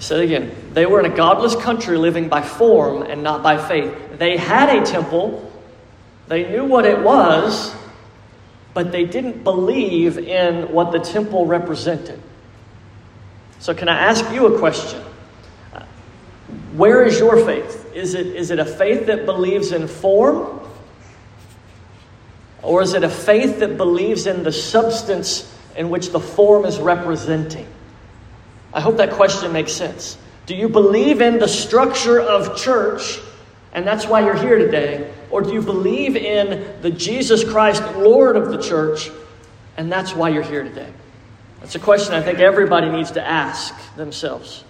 It 0.10 0.20
again. 0.20 0.56
They 0.74 0.88
were 0.88 1.00
in 1.00 1.12
a 1.12 1.16
godless 1.16 1.56
country 1.56 1.96
living 1.96 2.28
by 2.28 2.42
form 2.42 3.04
and 3.04 3.22
not 3.22 3.44
by 3.44 3.58
faith. 3.58 4.18
They 4.18 4.36
had 4.36 4.76
a 4.76 4.84
temple, 4.84 5.52
they 6.28 6.50
knew 6.50 6.66
what 6.66 6.86
it 6.86 7.00
was, 7.00 7.74
but 8.74 8.92
they 8.92 9.06
didn't 9.06 9.44
believe 9.44 10.18
in 10.18 10.72
what 10.72 10.92
the 10.92 11.00
temple 11.00 11.46
represented. 11.46 12.20
So, 13.62 13.76
can 13.76 13.88
I 13.90 13.98
ask 13.98 14.30
you 14.34 14.54
a 14.54 14.60
question? 14.60 15.02
Where 16.74 17.06
is 17.06 17.20
your 17.20 17.46
faith? 17.46 17.94
Is 17.94 18.16
it, 18.16 18.26
is 18.26 18.50
it 18.50 18.58
a 18.58 18.66
faith 18.66 19.06
that 19.06 19.26
believes 19.26 19.72
in 19.72 19.88
form? 19.88 20.60
Or 22.64 22.82
is 22.82 22.96
it 22.96 23.04
a 23.04 23.10
faith 23.10 23.60
that 23.60 23.78
believes 23.78 24.26
in 24.26 24.44
the 24.44 24.52
substance 24.52 25.56
in 25.76 25.90
which 25.90 26.10
the 26.10 26.20
form 26.20 26.66
is 26.66 26.80
representing? 26.80 27.68
I 28.74 28.82
hope 28.82 28.98
that 28.98 29.12
question 29.12 29.54
makes 29.54 29.74
sense. 29.74 30.18
Do 30.48 30.56
you 30.56 30.68
believe 30.68 31.22
in 31.22 31.38
the 31.38 31.48
structure 31.48 32.20
of 32.20 32.58
church 32.58 33.20
and 33.74 33.86
that's 33.86 34.06
why 34.06 34.22
you're 34.22 34.36
here 34.36 34.58
today? 34.58 35.14
Or 35.30 35.42
do 35.42 35.54
you 35.54 35.62
believe 35.62 36.16
in 36.16 36.82
the 36.82 36.90
Jesus 36.90 37.44
Christ, 37.44 37.84
Lord 37.96 38.36
of 38.36 38.50
the 38.50 38.62
church, 38.62 39.10
and 39.78 39.92
that's 39.92 40.14
why 40.14 40.30
you're 40.30 40.44
here 40.44 40.64
today? 40.64 40.92
That's 41.62 41.76
a 41.76 41.80
question 41.80 42.14
I 42.14 42.22
think 42.22 42.40
everybody 42.40 42.90
needs 42.90 43.12
to 43.12 43.26
ask 43.26 43.74
themselves. 43.96 44.64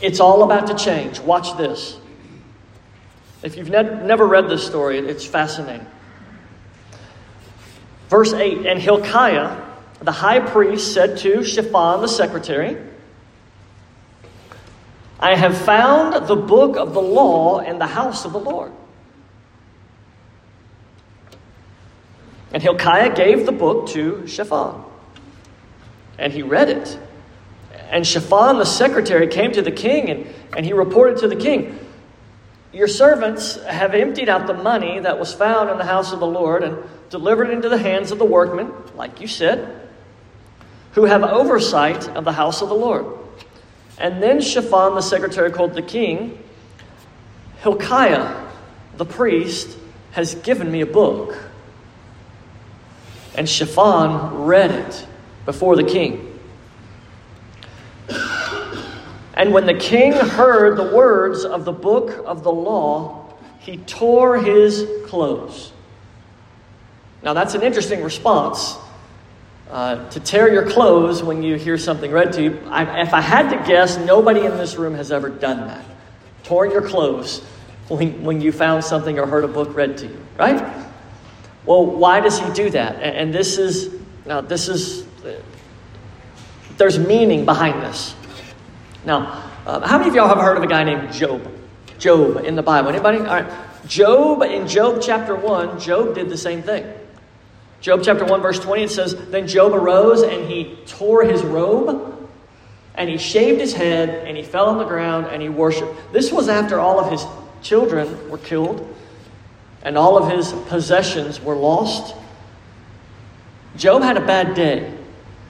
It's 0.00 0.20
all 0.20 0.42
about 0.42 0.66
to 0.66 0.74
change. 0.74 1.20
Watch 1.20 1.56
this. 1.56 1.98
If 3.42 3.56
you've 3.56 3.70
ne- 3.70 4.04
never 4.04 4.26
read 4.26 4.48
this 4.48 4.66
story, 4.66 4.98
it's 4.98 5.24
fascinating. 5.24 5.86
Verse 8.08 8.32
8 8.32 8.66
And 8.66 8.80
Hilkiah, 8.80 9.62
the 10.00 10.12
high 10.12 10.40
priest, 10.40 10.92
said 10.92 11.18
to 11.18 11.44
Shaphan, 11.44 12.00
the 12.00 12.08
secretary, 12.08 12.76
I 15.20 15.36
have 15.36 15.56
found 15.56 16.26
the 16.26 16.36
book 16.36 16.76
of 16.76 16.94
the 16.94 17.02
law 17.02 17.60
in 17.60 17.78
the 17.78 17.86
house 17.86 18.24
of 18.24 18.32
the 18.32 18.40
Lord. 18.40 18.72
And 22.52 22.62
Hilkiah 22.62 23.14
gave 23.14 23.46
the 23.46 23.52
book 23.52 23.88
to 23.90 24.26
Shaphan, 24.26 24.82
and 26.18 26.32
he 26.32 26.42
read 26.42 26.68
it. 26.68 26.98
And 27.90 28.06
Shaphan, 28.06 28.58
the 28.58 28.64
secretary, 28.64 29.26
came 29.28 29.52
to 29.52 29.62
the 29.62 29.72
king, 29.72 30.10
and, 30.10 30.26
and 30.56 30.66
he 30.66 30.72
reported 30.72 31.18
to 31.18 31.28
the 31.28 31.36
king 31.36 31.78
Your 32.72 32.88
servants 32.88 33.56
have 33.64 33.94
emptied 33.94 34.28
out 34.28 34.46
the 34.46 34.54
money 34.54 35.00
that 35.00 35.18
was 35.18 35.32
found 35.32 35.70
in 35.70 35.78
the 35.78 35.84
house 35.84 36.12
of 36.12 36.20
the 36.20 36.26
Lord 36.26 36.62
and 36.62 36.78
delivered 37.08 37.50
into 37.50 37.68
the 37.68 37.78
hands 37.78 38.10
of 38.12 38.18
the 38.18 38.24
workmen, 38.24 38.72
like 38.94 39.20
you 39.20 39.26
said, 39.26 39.88
who 40.92 41.04
have 41.04 41.22
oversight 41.22 42.08
of 42.10 42.24
the 42.24 42.32
house 42.32 42.62
of 42.62 42.68
the 42.68 42.74
Lord. 42.74 43.06
And 43.98 44.22
then 44.22 44.40
Shaphan, 44.40 44.94
the 44.94 45.02
secretary, 45.02 45.50
called 45.50 45.74
the 45.74 45.82
king. 45.82 46.42
Hilkiah, 47.58 48.48
the 48.96 49.04
priest, 49.04 49.76
has 50.12 50.34
given 50.36 50.70
me 50.70 50.80
a 50.80 50.86
book. 50.86 51.49
And 53.40 53.48
Shaphan 53.48 54.44
read 54.44 54.70
it 54.70 55.06
before 55.46 55.74
the 55.74 55.82
king. 55.82 56.38
And 59.32 59.54
when 59.54 59.64
the 59.64 59.72
king 59.72 60.12
heard 60.12 60.76
the 60.76 60.94
words 60.94 61.46
of 61.46 61.64
the 61.64 61.72
book 61.72 62.22
of 62.26 62.42
the 62.42 62.52
law, 62.52 63.32
he 63.60 63.78
tore 63.78 64.36
his 64.36 64.86
clothes. 65.06 65.72
Now, 67.22 67.32
that's 67.32 67.54
an 67.54 67.62
interesting 67.62 68.02
response 68.04 68.76
uh, 69.70 70.06
to 70.10 70.20
tear 70.20 70.52
your 70.52 70.70
clothes 70.70 71.22
when 71.22 71.42
you 71.42 71.54
hear 71.54 71.78
something 71.78 72.10
read 72.10 72.34
to 72.34 72.42
you. 72.42 72.60
I, 72.66 73.00
if 73.00 73.14
I 73.14 73.22
had 73.22 73.48
to 73.58 73.66
guess, 73.66 73.96
nobody 73.96 74.44
in 74.44 74.58
this 74.58 74.76
room 74.76 74.94
has 74.96 75.10
ever 75.10 75.30
done 75.30 75.66
that. 75.66 75.86
Torn 76.42 76.72
your 76.72 76.86
clothes 76.86 77.38
when, 77.88 78.22
when 78.22 78.42
you 78.42 78.52
found 78.52 78.84
something 78.84 79.18
or 79.18 79.24
heard 79.24 79.44
a 79.44 79.48
book 79.48 79.74
read 79.74 79.96
to 79.96 80.08
you, 80.08 80.20
right? 80.36 80.79
Well, 81.66 81.84
why 81.86 82.20
does 82.20 82.38
he 82.38 82.50
do 82.52 82.70
that? 82.70 83.02
And, 83.02 83.34
this 83.34 83.58
is, 83.58 83.94
now, 84.26 84.40
this 84.40 84.68
is, 84.68 85.06
there's 86.76 86.98
meaning 86.98 87.44
behind 87.44 87.82
this. 87.82 88.14
Now, 89.04 89.50
uh, 89.66 89.86
how 89.86 89.98
many 89.98 90.10
of 90.10 90.16
y'all 90.16 90.28
have 90.28 90.38
heard 90.38 90.56
of 90.56 90.62
a 90.62 90.66
guy 90.66 90.84
named 90.84 91.12
Job? 91.12 91.46
Job 91.98 92.44
in 92.44 92.56
the 92.56 92.62
Bible. 92.62 92.88
Anybody? 92.88 93.18
All 93.18 93.24
right. 93.24 93.52
Job, 93.86 94.42
in 94.42 94.66
Job 94.66 95.00
chapter 95.02 95.34
1, 95.34 95.80
Job 95.80 96.14
did 96.14 96.28
the 96.28 96.36
same 96.36 96.62
thing. 96.62 96.90
Job 97.80 98.02
chapter 98.02 98.24
1, 98.24 98.42
verse 98.42 98.58
20, 98.58 98.84
it 98.84 98.90
says, 98.90 99.14
Then 99.30 99.46
Job 99.46 99.72
arose 99.72 100.22
and 100.22 100.46
he 100.50 100.76
tore 100.86 101.24
his 101.24 101.42
robe, 101.42 102.28
and 102.94 103.08
he 103.08 103.16
shaved 103.16 103.60
his 103.60 103.72
head, 103.72 104.26
and 104.26 104.36
he 104.36 104.42
fell 104.42 104.66
on 104.66 104.78
the 104.78 104.84
ground, 104.84 105.26
and 105.26 105.40
he 105.40 105.48
worshiped. 105.48 106.12
This 106.12 106.30
was 106.30 106.48
after 106.48 106.78
all 106.78 107.00
of 107.00 107.10
his 107.10 107.24
children 107.62 108.28
were 108.28 108.38
killed, 108.38 108.94
and 109.82 109.96
all 109.96 110.16
of 110.16 110.30
his 110.30 110.52
possessions 110.68 111.40
were 111.40 111.54
lost. 111.54 112.14
Job 113.76 114.02
had 114.02 114.16
a 114.16 114.24
bad 114.24 114.54
day, 114.54 114.92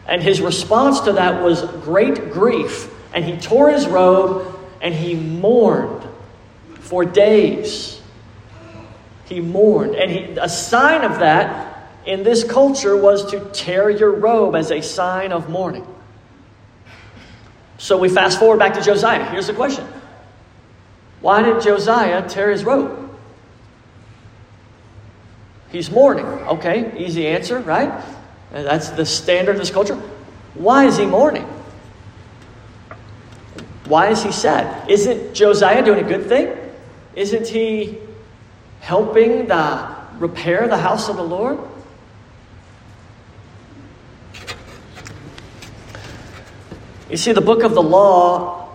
and 0.06 0.22
his 0.22 0.40
response 0.40 1.00
to 1.00 1.12
that 1.12 1.42
was 1.42 1.62
great 1.82 2.32
grief, 2.32 2.88
and 3.12 3.24
he 3.24 3.36
tore 3.36 3.70
his 3.70 3.86
robe, 3.86 4.58
and 4.80 4.94
he 4.94 5.14
mourned 5.14 6.06
for 6.78 7.04
days. 7.04 8.00
He 9.26 9.40
mourned. 9.40 9.94
And 9.94 10.10
he, 10.10 10.22
a 10.40 10.48
sign 10.48 11.02
of 11.04 11.20
that 11.20 11.88
in 12.06 12.22
this 12.22 12.44
culture 12.44 12.96
was 12.96 13.30
to 13.30 13.48
tear 13.52 13.90
your 13.90 14.12
robe 14.12 14.56
as 14.56 14.70
a 14.70 14.80
sign 14.80 15.32
of 15.32 15.48
mourning. 15.48 15.86
So 17.78 17.96
we 17.96 18.08
fast 18.08 18.38
forward 18.38 18.58
back 18.58 18.74
to 18.74 18.82
Josiah. 18.82 19.24
Here's 19.30 19.46
the 19.46 19.54
question 19.54 19.86
Why 21.20 21.42
did 21.42 21.62
Josiah 21.62 22.28
tear 22.28 22.50
his 22.50 22.64
robe? 22.64 23.09
He's 25.70 25.90
mourning. 25.90 26.26
Okay, 26.26 26.92
easy 26.98 27.26
answer, 27.26 27.60
right? 27.60 28.04
That's 28.50 28.90
the 28.90 29.06
standard 29.06 29.52
of 29.52 29.58
this 29.58 29.70
culture. 29.70 29.96
Why 30.54 30.86
is 30.86 30.96
he 30.96 31.06
mourning? 31.06 31.46
Why 33.86 34.08
is 34.08 34.22
he 34.22 34.32
sad? 34.32 34.88
Isn't 34.90 35.34
Josiah 35.34 35.84
doing 35.84 36.04
a 36.04 36.08
good 36.08 36.26
thing? 36.26 36.56
Isn't 37.14 37.46
he 37.46 37.98
helping 38.80 39.48
the 39.48 39.96
repair 40.18 40.68
the 40.68 40.78
house 40.78 41.08
of 41.08 41.16
the 41.16 41.24
Lord? 41.24 41.58
You 47.08 47.16
see, 47.16 47.32
the 47.32 47.40
book 47.40 47.64
of 47.64 47.74
the 47.74 47.82
law 47.82 48.68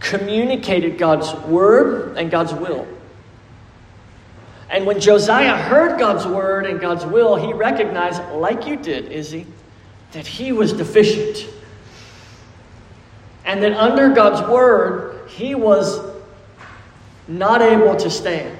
communicated 0.00 0.96
God's 0.96 1.34
word 1.46 2.16
and 2.16 2.30
God's 2.30 2.54
will. 2.54 2.86
And 4.70 4.84
when 4.84 5.00
Josiah 5.00 5.56
heard 5.56 5.98
God's 5.98 6.26
word 6.26 6.66
and 6.66 6.78
God's 6.78 7.06
will, 7.06 7.36
he 7.36 7.52
recognized, 7.52 8.22
like 8.32 8.66
you 8.66 8.76
did, 8.76 9.10
Izzy, 9.10 9.46
that 10.12 10.26
he 10.26 10.52
was 10.52 10.72
deficient. 10.72 11.48
And 13.44 13.62
that 13.62 13.72
under 13.72 14.10
God's 14.10 14.46
word, 14.48 15.28
he 15.30 15.54
was 15.54 16.00
not 17.26 17.62
able 17.62 17.96
to 17.96 18.10
stand. 18.10 18.58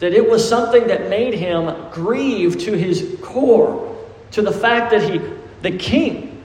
That 0.00 0.12
it 0.12 0.28
was 0.28 0.46
something 0.46 0.88
that 0.88 1.08
made 1.08 1.34
him 1.34 1.90
grieve 1.92 2.58
to 2.60 2.72
his 2.76 3.18
core, 3.22 3.96
to 4.32 4.42
the 4.42 4.50
fact 4.50 4.90
that 4.90 5.08
he, 5.08 5.20
the 5.62 5.76
king, 5.78 6.42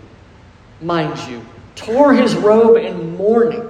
mind 0.79 1.17
you, 1.27 1.43
tore 1.75 2.13
his 2.13 2.35
robe 2.35 2.77
in 2.77 3.17
mourning. 3.17 3.67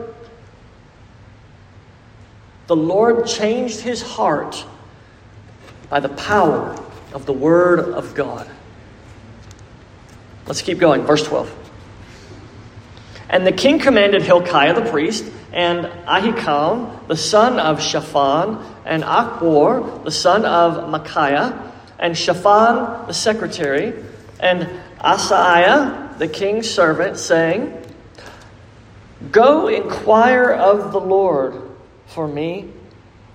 The 2.67 2.75
Lord 2.75 3.25
changed 3.25 3.79
his 3.79 4.01
heart 4.01 4.65
by 5.89 6.01
the 6.01 6.09
power 6.09 6.77
of 7.13 7.25
the 7.25 7.33
Word 7.33 7.79
of 7.79 8.13
God. 8.13 8.49
Let's 10.45 10.61
keep 10.61 10.77
going. 10.77 11.03
Verse 11.03 11.25
12. 11.25 11.53
And 13.29 13.45
the 13.45 13.51
king 13.51 13.79
commanded 13.79 14.21
Hilkiah 14.21 14.73
the 14.73 14.89
priest, 14.89 15.25
and 15.51 15.85
Ahikam 16.07 17.07
the 17.07 17.17
son 17.17 17.59
of 17.59 17.81
Shaphan, 17.81 18.57
and 18.85 19.03
Achbor 19.03 20.03
the 20.03 20.11
son 20.11 20.45
of 20.45 20.89
Micaiah, 20.89 21.71
and 21.99 22.17
Shaphan 22.17 23.07
the 23.07 23.13
secretary, 23.13 23.93
and 24.39 24.69
Asaiah 24.99 26.17
the 26.17 26.27
king's 26.27 26.69
servant, 26.69 27.17
saying, 27.17 27.73
Go 29.31 29.67
inquire 29.67 30.51
of 30.51 30.91
the 30.91 30.99
Lord 30.99 31.66
for 32.07 32.27
me 32.27 32.71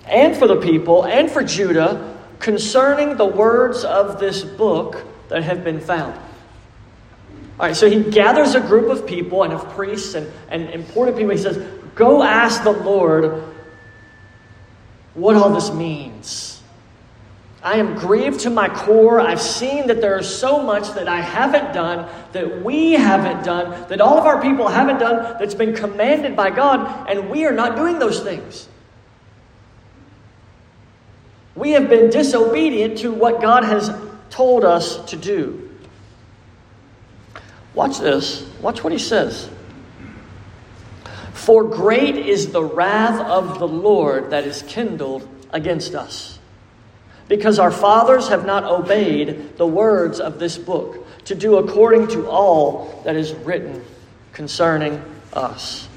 and 0.07 0.35
for 0.35 0.47
the 0.47 0.57
people 0.57 1.05
and 1.05 1.29
for 1.29 1.43
Judah 1.43 2.17
concerning 2.39 3.15
the 3.15 3.25
words 3.25 3.83
of 3.83 4.19
this 4.19 4.43
book 4.43 5.05
that 5.29 5.43
have 5.43 5.63
been 5.63 5.79
found. 5.79 6.13
All 7.59 7.67
right, 7.67 7.75
so 7.75 7.89
he 7.89 8.03
gathers 8.03 8.55
a 8.55 8.59
group 8.59 8.89
of 8.89 9.05
people 9.05 9.43
and 9.43 9.53
of 9.53 9.69
priests 9.73 10.15
and, 10.15 10.29
and 10.49 10.69
important 10.71 11.17
people. 11.17 11.35
He 11.35 11.41
says, 11.41 11.57
Go 11.95 12.23
ask 12.23 12.63
the 12.63 12.71
Lord 12.71 13.43
what 15.13 15.35
all 15.35 15.53
this 15.53 15.71
means. 15.71 16.52
I 17.63 17.77
am 17.77 17.95
grieved 17.95 18.41
to 18.41 18.49
my 18.49 18.67
core. 18.67 19.21
I've 19.21 19.41
seen 19.41 19.87
that 19.87 20.01
there 20.01 20.19
is 20.19 20.27
so 20.27 20.61
much 20.61 20.91
that 20.95 21.07
I 21.07 21.21
haven't 21.21 21.73
done, 21.73 22.09
that 22.33 22.61
we 22.61 22.91
haven't 22.91 23.45
done, 23.45 23.87
that 23.87 24.01
all 24.01 24.17
of 24.17 24.25
our 24.25 24.41
people 24.41 24.67
haven't 24.67 24.97
done, 24.97 25.37
that's 25.39 25.55
been 25.55 25.73
commanded 25.73 26.35
by 26.35 26.49
God, 26.49 27.09
and 27.09 27.29
we 27.29 27.45
are 27.45 27.53
not 27.53 27.77
doing 27.77 27.99
those 27.99 28.19
things. 28.19 28.67
We 31.55 31.71
have 31.71 31.87
been 31.87 32.09
disobedient 32.09 32.97
to 32.99 33.13
what 33.13 33.41
God 33.41 33.63
has 33.63 33.89
told 34.29 34.65
us 34.65 34.97
to 35.05 35.15
do. 35.15 35.69
Watch 37.73 37.99
this. 37.99 38.45
Watch 38.59 38.83
what 38.83 38.91
he 38.91 38.99
says. 38.99 39.49
For 41.31 41.63
great 41.63 42.17
is 42.17 42.51
the 42.51 42.63
wrath 42.63 43.21
of 43.21 43.59
the 43.59 43.67
Lord 43.67 44.31
that 44.31 44.43
is 44.45 44.63
kindled 44.63 45.27
against 45.51 45.95
us 45.95 46.32
because 47.27 47.59
our 47.59 47.71
fathers 47.71 48.27
have 48.27 48.45
not 48.45 48.63
obeyed 48.63 49.57
the 49.57 49.65
words 49.67 50.19
of 50.19 50.39
this 50.39 50.57
book 50.57 51.07
to 51.25 51.35
do 51.35 51.57
according 51.57 52.07
to 52.07 52.27
all 52.27 53.01
that 53.05 53.15
is 53.15 53.33
written 53.33 53.83
concerning 54.33 55.01
us. 55.33 55.87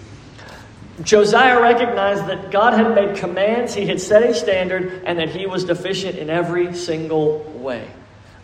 Josiah 1.03 1.61
recognized 1.61 2.27
that 2.27 2.51
God 2.51 2.73
had 2.73 2.95
made 2.95 3.17
commands, 3.17 3.75
he 3.75 3.87
had 3.87 4.01
set 4.01 4.23
a 4.23 4.35
standard, 4.35 5.03
and 5.05 5.19
that 5.19 5.29
he 5.29 5.47
was 5.47 5.65
deficient 5.65 6.17
in 6.17 6.31
every 6.31 6.75
single 6.75 7.41
way. 7.41 7.87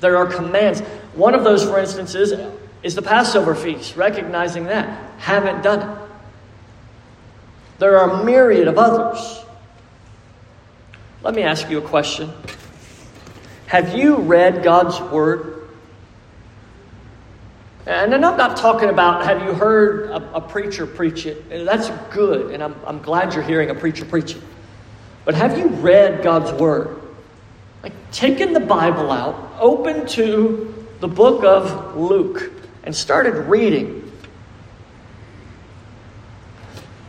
There 0.00 0.16
are 0.18 0.26
commands. 0.26 0.80
One 1.14 1.34
of 1.34 1.44
those, 1.44 1.64
for 1.64 1.78
instance, 1.78 2.14
is, 2.14 2.34
is 2.82 2.94
the 2.94 3.02
Passover 3.02 3.54
feast, 3.54 3.96
recognizing 3.96 4.64
that. 4.64 5.18
Haven't 5.18 5.62
done 5.62 5.88
it. 5.88 5.98
There 7.78 7.98
are 7.98 8.20
a 8.20 8.24
myriad 8.24 8.68
of 8.68 8.78
others. 8.78 9.44
Let 11.22 11.34
me 11.34 11.42
ask 11.42 11.70
you 11.70 11.78
a 11.78 11.82
question. 11.82 12.30
Have 13.72 13.96
you 13.96 14.16
read 14.16 14.62
God's 14.62 15.00
Word? 15.00 15.66
And 17.86 18.14
I'm 18.14 18.20
not 18.20 18.58
talking 18.58 18.90
about 18.90 19.24
have 19.24 19.42
you 19.44 19.54
heard 19.54 20.10
a, 20.10 20.34
a, 20.34 20.40
preacher 20.42 20.86
preach 20.86 21.24
it. 21.24 21.48
That's 21.48 21.88
good, 22.14 22.50
and 22.50 22.62
I'm, 22.62 22.76
I'm 22.86 23.00
glad 23.00 23.32
you're 23.32 23.42
hearing 23.42 23.70
a 23.70 23.74
preacher 23.74 24.04
preach 24.04 24.36
it. 24.36 24.42
But 25.24 25.36
have 25.36 25.56
you 25.56 25.68
read 25.68 26.22
God's 26.22 26.52
Word? 26.60 27.00
Like 27.82 27.94
taken 28.10 28.52
the 28.52 28.60
Bible 28.60 29.10
out, 29.10 29.54
open 29.58 30.06
to 30.08 30.86
the 31.00 31.08
book 31.08 31.42
of 31.42 31.96
Luke, 31.96 32.52
and 32.84 32.94
started 32.94 33.48
reading. 33.48 34.12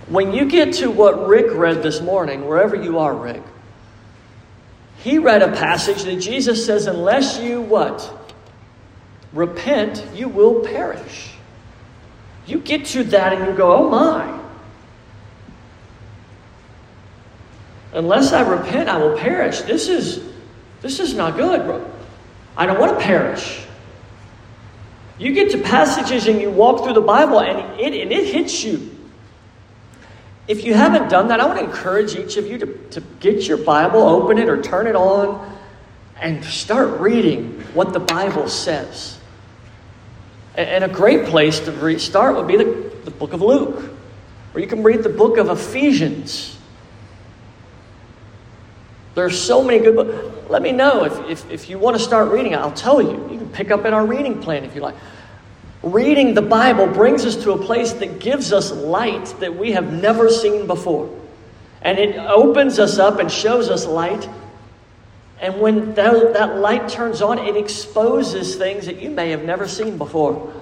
When 0.08 0.32
you 0.32 0.46
get 0.46 0.76
to 0.76 0.90
what 0.90 1.28
Rick 1.28 1.48
read 1.52 1.84
this 1.84 2.00
morning, 2.00 2.48
wherever 2.48 2.78
you 2.78 3.00
are, 3.00 3.14
Rick, 3.14 3.44
he 5.04 5.20
read 5.20 5.42
a 5.42 5.52
passage 5.52 6.04
that 6.04 6.16
Jesus 6.16 6.66
says, 6.66 6.88
unless 6.88 7.38
you 7.38 7.62
what? 7.62 8.34
Repent, 9.34 10.06
you 10.16 10.30
will 10.30 10.62
perish. 10.62 11.34
You 12.46 12.60
get 12.60 12.86
to 12.88 13.04
that 13.06 13.34
and 13.34 13.46
you 13.46 13.54
go, 13.54 13.74
oh 13.76 13.90
my. 13.90 14.40
Unless 17.92 18.32
I 18.32 18.42
repent, 18.42 18.88
I 18.88 18.98
will 18.98 19.18
perish. 19.18 19.62
This 19.62 19.90
is 19.90 20.32
this 20.82 21.00
is 21.00 21.14
not 21.14 21.36
good. 21.36 21.64
Bro. 21.64 21.90
I 22.56 22.66
don't 22.66 22.80
want 22.80 22.98
to 22.98 23.06
perish. 23.06 23.66
You 25.20 25.34
get 25.34 25.52
to 25.52 25.58
passages 25.60 26.28
and 26.28 26.42
you 26.42 26.50
walk 26.50 26.84
through 26.84 26.94
the 26.94 27.02
Bible 27.02 27.40
and 27.40 27.80
it, 27.80 27.94
and 27.94 28.12
it 28.12 28.34
hits 28.34 28.64
you. 28.64 28.93
If 30.48 30.66
you 30.66 30.74
haven't 30.74 31.10
done 31.10 31.30
that, 31.30 31.40
I 31.40 31.46
want 31.46 31.60
to 31.60 31.66
encourage 31.66 32.16
each 32.16 32.36
of 32.38 32.48
you 32.48 32.58
to, 32.58 32.66
to 32.92 33.02
get 33.20 33.48
your 33.48 33.58
Bible, 33.58 34.02
open 34.02 34.38
it, 34.38 34.50
or 34.50 34.62
turn 34.62 34.88
it 34.88 34.96
on, 34.96 35.58
and 36.20 36.44
start 36.44 37.00
reading 37.00 37.62
what 37.74 37.94
the 37.94 38.00
Bible 38.00 38.50
says. 38.50 39.20
And, 40.56 40.84
a 40.84 40.88
great 40.88 41.26
place 41.26 41.60
to 41.62 41.72
re- 41.72 41.98
start 41.98 42.36
would 42.36 42.48
be 42.48 42.58
the, 42.58 42.92
the 43.06 43.12
book 43.12 43.34
of 43.34 43.42
Luke, 43.42 43.92
or 44.54 44.60
you 44.60 44.68
can 44.68 44.84
read 44.84 45.02
the 45.02 45.10
book 45.10 45.38
of 45.38 45.50
Ephesians. 45.50 46.58
There 49.16 49.26
are 49.26 49.32
so 49.32 49.64
many 49.64 49.80
good 49.80 49.96
books. 49.96 50.50
Let 50.50 50.62
me 50.62 50.72
know 50.72 51.06
if, 51.06 51.30
if, 51.30 51.52
if 51.52 51.70
you 51.70 51.80
want 51.80 51.98
to 51.98 52.04
start 52.04 52.32
reading, 52.32 52.54
I'll 52.54 52.72
tell 52.72 53.02
you. 53.02 53.30
You 53.32 53.38
can 53.38 53.50
pick 53.50 53.72
up 53.72 53.86
in 53.86 53.94
our 53.94 54.06
reading 54.06 54.42
plan 54.42 54.64
if 54.64 54.76
you 54.76 54.82
like. 54.82 54.96
Reading 55.84 56.34
the 56.34 56.42
Bible 56.42 56.88
brings 56.88 57.26
us 57.26 57.36
to 57.44 57.52
a 57.52 57.58
place 57.58 57.92
that 57.94 58.20
gives 58.20 58.54
us 58.54 58.72
light 58.72 59.26
that 59.42 59.54
we 59.54 59.74
have 59.74 59.92
never 59.92 60.30
seen 60.30 60.66
before. 60.66 61.14
And 61.82 62.00
it 62.00 62.16
opens 62.16 62.80
us 62.80 62.98
up 62.98 63.20
and 63.20 63.30
shows 63.30 63.70
us 63.70 63.86
light. 63.86 64.30
And 65.42 65.60
when 65.60 65.94
that, 65.96 66.34
that 66.36 66.58
light 66.60 66.88
turns 66.88 67.22
on, 67.22 67.38
it 67.38 67.58
exposes 67.58 68.56
things 68.56 68.86
that 68.86 69.02
you 69.02 69.10
may 69.10 69.32
have 69.32 69.44
never 69.44 69.68
seen 69.68 69.98
before. 69.98 70.54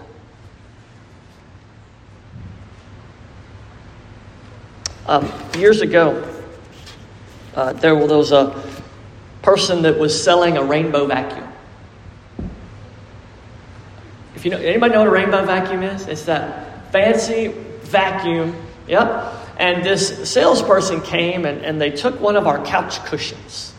Um, 5.05 5.31
years 5.55 5.81
ago, 5.81 6.27
uh, 7.53 7.73
there 7.73 7.95
was 7.95 8.31
a 8.31 8.59
person 9.43 9.83
that 9.83 9.99
was 9.99 10.23
selling 10.23 10.57
a 10.57 10.63
rainbow 10.63 11.05
vacuum. 11.05 11.50
If 14.41 14.45
you 14.45 14.51
know, 14.53 14.57
anybody 14.57 14.93
know 14.93 15.01
what 15.01 15.07
a 15.07 15.11
rainbow 15.11 15.45
vacuum 15.45 15.83
is? 15.83 16.07
It's 16.07 16.25
that 16.25 16.91
fancy 16.91 17.49
vacuum. 17.81 18.55
Yep. 18.87 19.35
And 19.59 19.85
this 19.85 20.27
salesperson 20.27 21.01
came 21.01 21.45
and, 21.45 21.63
and 21.63 21.79
they 21.79 21.91
took 21.91 22.19
one 22.19 22.35
of 22.35 22.47
our 22.47 22.65
couch 22.65 23.05
cushions. 23.05 23.71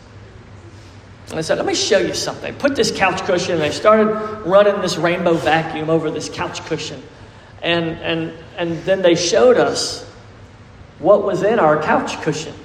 And 1.27 1.37
they 1.37 1.41
said, 1.41 1.57
Let 1.57 1.65
me 1.65 1.75
show 1.75 1.97
you 1.97 2.13
something. 2.13 2.55
Put 2.55 2.77
this 2.77 2.97
couch 2.97 3.23
cushion, 3.23 3.55
and 3.55 3.61
they 3.61 3.71
started 3.71 4.05
running 4.45 4.79
this 4.79 4.95
rainbow 4.95 5.33
vacuum 5.33 5.89
over 5.89 6.09
this 6.09 6.29
couch 6.29 6.63
cushion. 6.65 7.03
And, 7.61 7.89
and, 7.99 8.33
and 8.55 8.81
then 8.85 9.01
they 9.01 9.15
showed 9.15 9.57
us 9.57 10.09
what 10.99 11.25
was 11.25 11.43
in 11.43 11.59
our 11.59 11.83
couch 11.83 12.21
cushion. 12.21 12.55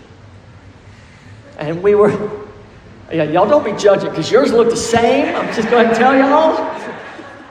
And 1.59 1.83
we 1.83 1.97
were, 1.97 2.13
yeah, 3.11 3.25
y'all 3.25 3.49
don't 3.49 3.65
be 3.65 3.73
judging 3.73 4.11
because 4.11 4.31
yours 4.31 4.53
look 4.53 4.71
the 4.71 4.77
same. 4.77 5.35
I'm 5.35 5.53
just 5.53 5.69
going 5.69 5.89
to 5.89 5.95
tell 5.97 6.17
y'all. 6.17 6.88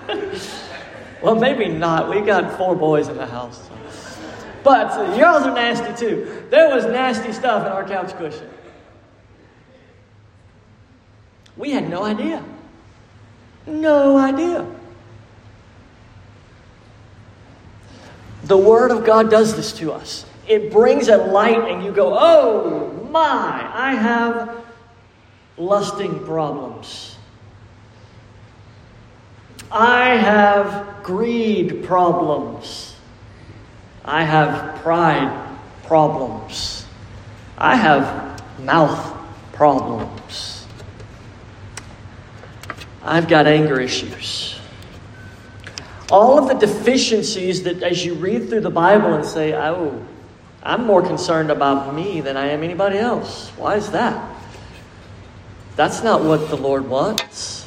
well, 1.21 1.35
maybe 1.35 1.67
not. 1.67 2.09
We 2.09 2.21
got 2.21 2.57
four 2.57 2.75
boys 2.75 3.07
in 3.07 3.17
the 3.17 3.25
house. 3.25 3.67
So. 3.67 3.73
But 4.63 4.91
uh, 4.91 5.15
yours 5.15 5.43
are 5.43 5.53
nasty 5.53 5.93
too. 6.05 6.43
There 6.49 6.73
was 6.73 6.85
nasty 6.85 7.31
stuff 7.31 7.65
in 7.65 7.71
our 7.71 7.87
couch 7.87 8.15
cushion. 8.17 8.49
We 11.55 11.71
had 11.71 11.89
no 11.89 12.03
idea. 12.03 12.43
No 13.65 14.17
idea. 14.17 14.65
The 18.43 18.57
Word 18.57 18.91
of 18.91 19.05
God 19.05 19.29
does 19.29 19.55
this 19.55 19.73
to 19.73 19.91
us. 19.91 20.25
It 20.47 20.71
brings 20.71 21.09
a 21.09 21.17
light, 21.17 21.69
and 21.69 21.83
you 21.83 21.91
go, 21.91 22.17
oh 22.17 23.09
my, 23.11 23.69
I 23.73 23.93
have 23.95 24.65
lusting 25.57 26.23
problems. 26.23 27.16
I 29.71 30.15
have 30.15 31.03
greed 31.03 31.83
problems. 31.83 32.95
I 34.05 34.23
have 34.23 34.81
pride 34.81 35.57
problems. 35.83 36.85
I 37.57 37.75
have 37.75 38.41
mouth 38.59 39.13
problems. 39.53 40.65
I've 43.03 43.27
got 43.27 43.47
anger 43.47 43.79
issues. 43.79 44.59
All 46.09 46.39
of 46.39 46.47
the 46.47 46.53
deficiencies 46.53 47.63
that, 47.63 47.83
as 47.83 48.05
you 48.05 48.13
read 48.13 48.49
through 48.49 48.61
the 48.61 48.69
Bible 48.69 49.13
and 49.13 49.25
say, 49.25 49.53
oh, 49.53 50.05
I'm 50.63 50.85
more 50.85 51.01
concerned 51.01 51.51
about 51.51 51.93
me 51.93 52.21
than 52.21 52.37
I 52.37 52.47
am 52.47 52.63
anybody 52.63 52.97
else. 52.97 53.49
Why 53.57 53.75
is 53.75 53.91
that? 53.91 54.35
That's 55.75 56.03
not 56.03 56.23
what 56.23 56.49
the 56.49 56.57
Lord 56.57 56.89
wants. 56.89 57.66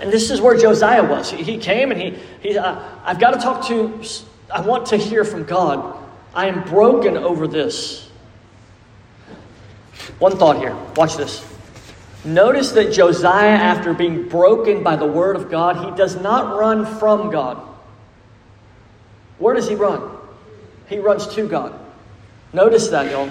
And 0.00 0.12
this 0.12 0.30
is 0.30 0.40
where 0.40 0.56
Josiah 0.56 1.02
was. 1.02 1.30
He 1.30 1.58
came 1.58 1.90
and 1.90 2.00
he, 2.00 2.18
he 2.40 2.58
uh, 2.58 2.80
I've 3.04 3.18
got 3.18 3.32
to 3.32 3.40
talk 3.40 3.66
to, 3.68 4.00
I 4.52 4.60
want 4.60 4.86
to 4.86 4.96
hear 4.96 5.24
from 5.24 5.44
God. 5.44 5.96
I 6.34 6.46
am 6.46 6.62
broken 6.64 7.16
over 7.16 7.48
this. 7.48 8.08
One 10.18 10.36
thought 10.36 10.58
here. 10.58 10.76
Watch 10.96 11.16
this. 11.16 11.44
Notice 12.24 12.72
that 12.72 12.92
Josiah, 12.92 13.48
after 13.48 13.94
being 13.94 14.28
broken 14.28 14.82
by 14.82 14.96
the 14.96 15.06
word 15.06 15.36
of 15.36 15.50
God, 15.50 15.84
he 15.84 15.96
does 15.96 16.20
not 16.20 16.58
run 16.58 16.84
from 16.98 17.30
God. 17.30 17.56
Where 19.38 19.54
does 19.54 19.68
he 19.68 19.74
run? 19.74 20.16
He 20.88 20.98
runs 20.98 21.26
to 21.34 21.48
God. 21.48 21.78
Notice 22.52 22.88
that, 22.88 23.10
y'all. 23.10 23.30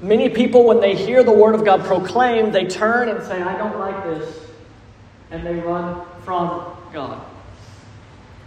Many 0.00 0.28
people, 0.28 0.64
when 0.64 0.80
they 0.80 0.94
hear 0.94 1.22
the 1.22 1.32
word 1.32 1.54
of 1.54 1.64
God 1.64 1.82
proclaimed, 1.84 2.52
they 2.52 2.66
turn 2.66 3.08
and 3.08 3.22
say, 3.24 3.40
I 3.40 3.56
don't 3.56 3.78
like 3.78 4.04
this 4.04 4.42
and 5.32 5.44
they 5.46 5.54
run 5.54 6.04
from 6.24 6.76
God. 6.92 7.20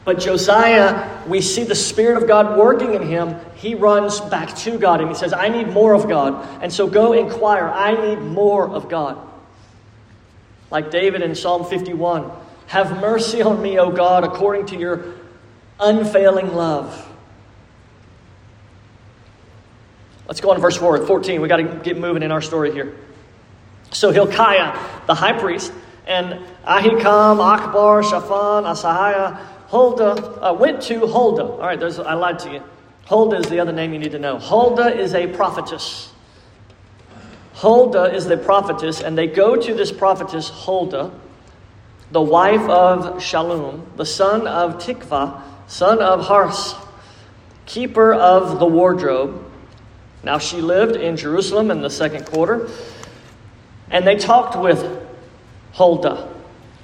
But 0.05 0.19
Josiah, 0.19 1.25
we 1.27 1.41
see 1.41 1.63
the 1.63 1.75
Spirit 1.75 2.21
of 2.21 2.27
God 2.27 2.57
working 2.57 2.93
in 2.93 3.01
him. 3.01 3.39
He 3.55 3.73
runs 3.73 4.21
back 4.21 4.55
to 4.57 4.77
God 4.77 5.01
and 5.01 5.09
he 5.09 5.15
says, 5.15 5.33
I 5.33 5.49
need 5.49 5.69
more 5.69 5.93
of 5.95 6.07
God. 6.07 6.47
And 6.61 6.71
so 6.71 6.87
go 6.87 7.13
inquire. 7.13 7.67
I 7.67 7.93
need 8.09 8.19
more 8.21 8.69
of 8.69 8.87
God. 8.87 9.17
Like 10.69 10.91
David 10.91 11.23
in 11.23 11.33
Psalm 11.33 11.65
51 11.65 12.31
Have 12.67 13.01
mercy 13.01 13.41
on 13.41 13.61
me, 13.61 13.79
O 13.79 13.91
God, 13.91 14.23
according 14.23 14.67
to 14.67 14.77
your 14.77 15.15
unfailing 15.79 16.53
love. 16.53 17.01
Let's 20.27 20.41
go 20.41 20.49
on 20.49 20.55
to 20.55 20.61
verse 20.61 20.77
4, 20.77 21.05
14. 21.05 21.41
We 21.41 21.47
got 21.47 21.57
to 21.57 21.63
get 21.63 21.97
moving 21.97 22.21
in 22.21 22.31
our 22.31 22.41
story 22.41 22.71
here. 22.71 22.95
So 23.91 24.11
Hilkiah, 24.11 24.77
the 25.07 25.15
high 25.15 25.39
priest, 25.39 25.71
and 26.07 26.39
Ahikam, 26.65 27.37
Achbor, 27.39 28.03
Shaphan, 28.03 28.65
Asaiah, 28.65 29.37
Huldah, 29.67 30.41
uh, 30.41 30.53
went 30.53 30.81
to 30.83 31.07
Huldah. 31.07 31.43
All 31.43 31.59
right, 31.59 31.79
there's, 31.79 31.99
I 31.99 32.13
lied 32.13 32.39
to 32.39 32.53
you. 32.53 32.63
Huldah 33.05 33.37
is 33.37 33.47
the 33.47 33.59
other 33.59 33.71
name 33.71 33.93
you 33.93 33.99
need 33.99 34.11
to 34.11 34.19
know. 34.19 34.39
Huldah 34.39 34.95
is 34.95 35.13
a 35.13 35.27
prophetess. 35.27 36.11
Huldah 37.55 38.13
is 38.13 38.25
the 38.25 38.37
prophetess, 38.37 39.01
and 39.01 39.17
they 39.17 39.27
go 39.27 39.55
to 39.55 39.73
this 39.73 39.91
prophetess, 39.91 40.49
Huldah, 40.49 41.11
the 42.11 42.21
wife 42.21 42.61
of 42.69 43.21
Shallum, 43.21 43.83
the 43.95 44.05
son 44.05 44.47
of 44.47 44.75
Tikvah, 44.75 45.41
son 45.67 46.01
of 46.01 46.27
Hars, 46.27 46.75
keeper 47.65 48.13
of 48.13 48.59
the 48.59 48.65
wardrobe. 48.65 49.41
Now 50.23 50.37
she 50.37 50.57
lived 50.61 50.95
in 50.95 51.17
Jerusalem 51.17 51.71
in 51.71 51.81
the 51.81 51.89
second 51.89 52.25
quarter, 52.25 52.69
and 53.89 54.05
they 54.05 54.15
talked 54.15 54.59
with 54.59 55.04
Huldah. 55.75 56.33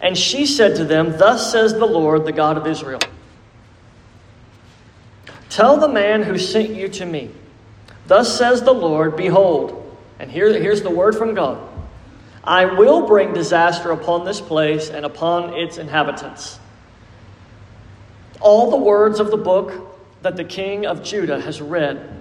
And 0.01 0.17
she 0.17 0.45
said 0.45 0.75
to 0.77 0.85
them, 0.85 1.17
Thus 1.17 1.51
says 1.51 1.73
the 1.73 1.85
Lord, 1.85 2.25
the 2.25 2.31
God 2.31 2.57
of 2.57 2.67
Israel 2.67 2.99
Tell 5.49 5.77
the 5.77 5.89
man 5.89 6.23
who 6.23 6.37
sent 6.37 6.69
you 6.69 6.87
to 6.87 7.05
me, 7.05 7.29
Thus 8.07 8.37
says 8.37 8.63
the 8.63 8.73
Lord, 8.73 9.17
Behold, 9.17 9.77
and 10.17 10.31
here, 10.31 10.51
here's 10.57 10.81
the 10.81 10.89
word 10.89 11.15
from 11.15 11.33
God 11.33 11.67
I 12.43 12.65
will 12.65 13.05
bring 13.05 13.33
disaster 13.33 13.91
upon 13.91 14.25
this 14.25 14.41
place 14.41 14.89
and 14.89 15.05
upon 15.05 15.53
its 15.53 15.77
inhabitants. 15.77 16.59
All 18.39 18.71
the 18.71 18.77
words 18.77 19.19
of 19.19 19.29
the 19.29 19.37
book 19.37 19.73
that 20.21 20.35
the 20.35 20.43
king 20.43 20.85
of 20.85 21.03
Judah 21.03 21.39
has 21.41 21.61
read 21.61 22.20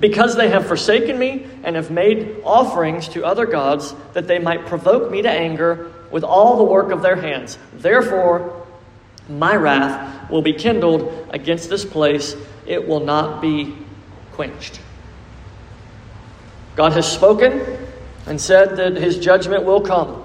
because 0.00 0.36
they 0.36 0.48
have 0.50 0.66
forsaken 0.66 1.18
me 1.18 1.46
and 1.64 1.76
have 1.76 1.90
made 1.90 2.40
offerings 2.44 3.08
to 3.08 3.24
other 3.24 3.46
gods, 3.46 3.94
that 4.12 4.26
they 4.26 4.38
might 4.38 4.66
provoke 4.66 5.10
me 5.10 5.22
to 5.22 5.30
anger 5.30 5.92
with 6.10 6.22
all 6.22 6.56
the 6.58 6.64
work 6.64 6.90
of 6.90 7.02
their 7.02 7.16
hands. 7.16 7.58
Therefore, 7.74 8.66
my 9.28 9.56
wrath 9.56 10.30
will 10.30 10.42
be 10.42 10.52
kindled 10.52 11.28
against 11.30 11.70
this 11.70 11.84
place, 11.84 12.36
it 12.66 12.86
will 12.86 13.00
not 13.00 13.40
be 13.40 13.76
quenched. 14.32 14.80
God 16.76 16.92
has 16.92 17.10
spoken 17.10 17.78
and 18.26 18.40
said 18.40 18.76
that 18.76 18.96
his 18.96 19.18
judgment 19.18 19.64
will 19.64 19.80
come, 19.80 20.24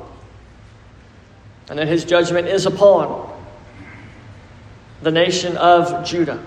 and 1.69 1.79
that 1.79 1.87
his 1.87 2.03
judgment 2.03 2.47
is 2.47 2.65
upon 2.65 3.31
the 5.01 5.11
nation 5.11 5.55
of 5.57 6.05
Judah. 6.05 6.43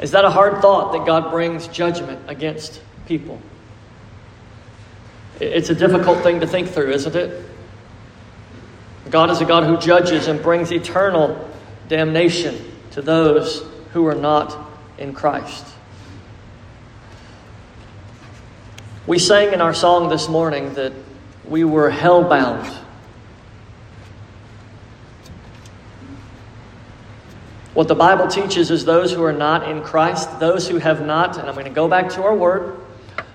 Is 0.00 0.10
that 0.10 0.24
a 0.24 0.30
hard 0.30 0.60
thought 0.60 0.92
that 0.92 1.06
God 1.06 1.30
brings 1.30 1.68
judgment 1.68 2.20
against 2.28 2.82
people? 3.06 3.40
It's 5.40 5.70
a 5.70 5.74
difficult 5.74 6.22
thing 6.22 6.40
to 6.40 6.46
think 6.46 6.68
through, 6.68 6.90
isn't 6.92 7.14
it? 7.14 7.44
God 9.10 9.30
is 9.30 9.40
a 9.40 9.44
God 9.44 9.64
who 9.64 9.76
judges 9.78 10.26
and 10.28 10.42
brings 10.42 10.72
eternal 10.72 11.48
damnation 11.88 12.72
to 12.92 13.02
those 13.02 13.62
who 13.92 14.06
are 14.06 14.14
not 14.14 14.56
in 14.98 15.12
Christ. 15.12 15.64
We 19.06 19.18
sang 19.18 19.52
in 19.52 19.60
our 19.60 19.74
song 19.74 20.08
this 20.08 20.28
morning 20.28 20.74
that 20.74 20.92
we 21.44 21.62
were 21.62 21.90
hell-bound 21.90 22.66
What 27.76 27.88
the 27.88 27.94
Bible 27.94 28.26
teaches 28.26 28.70
is 28.70 28.86
those 28.86 29.12
who 29.12 29.22
are 29.22 29.34
not 29.34 29.68
in 29.68 29.82
Christ, 29.82 30.40
those 30.40 30.66
who 30.66 30.78
have 30.78 31.04
not, 31.04 31.36
and 31.36 31.46
I'm 31.46 31.52
going 31.52 31.66
to 31.66 31.70
go 31.70 31.88
back 31.88 32.08
to 32.12 32.22
our 32.22 32.34
word, 32.34 32.80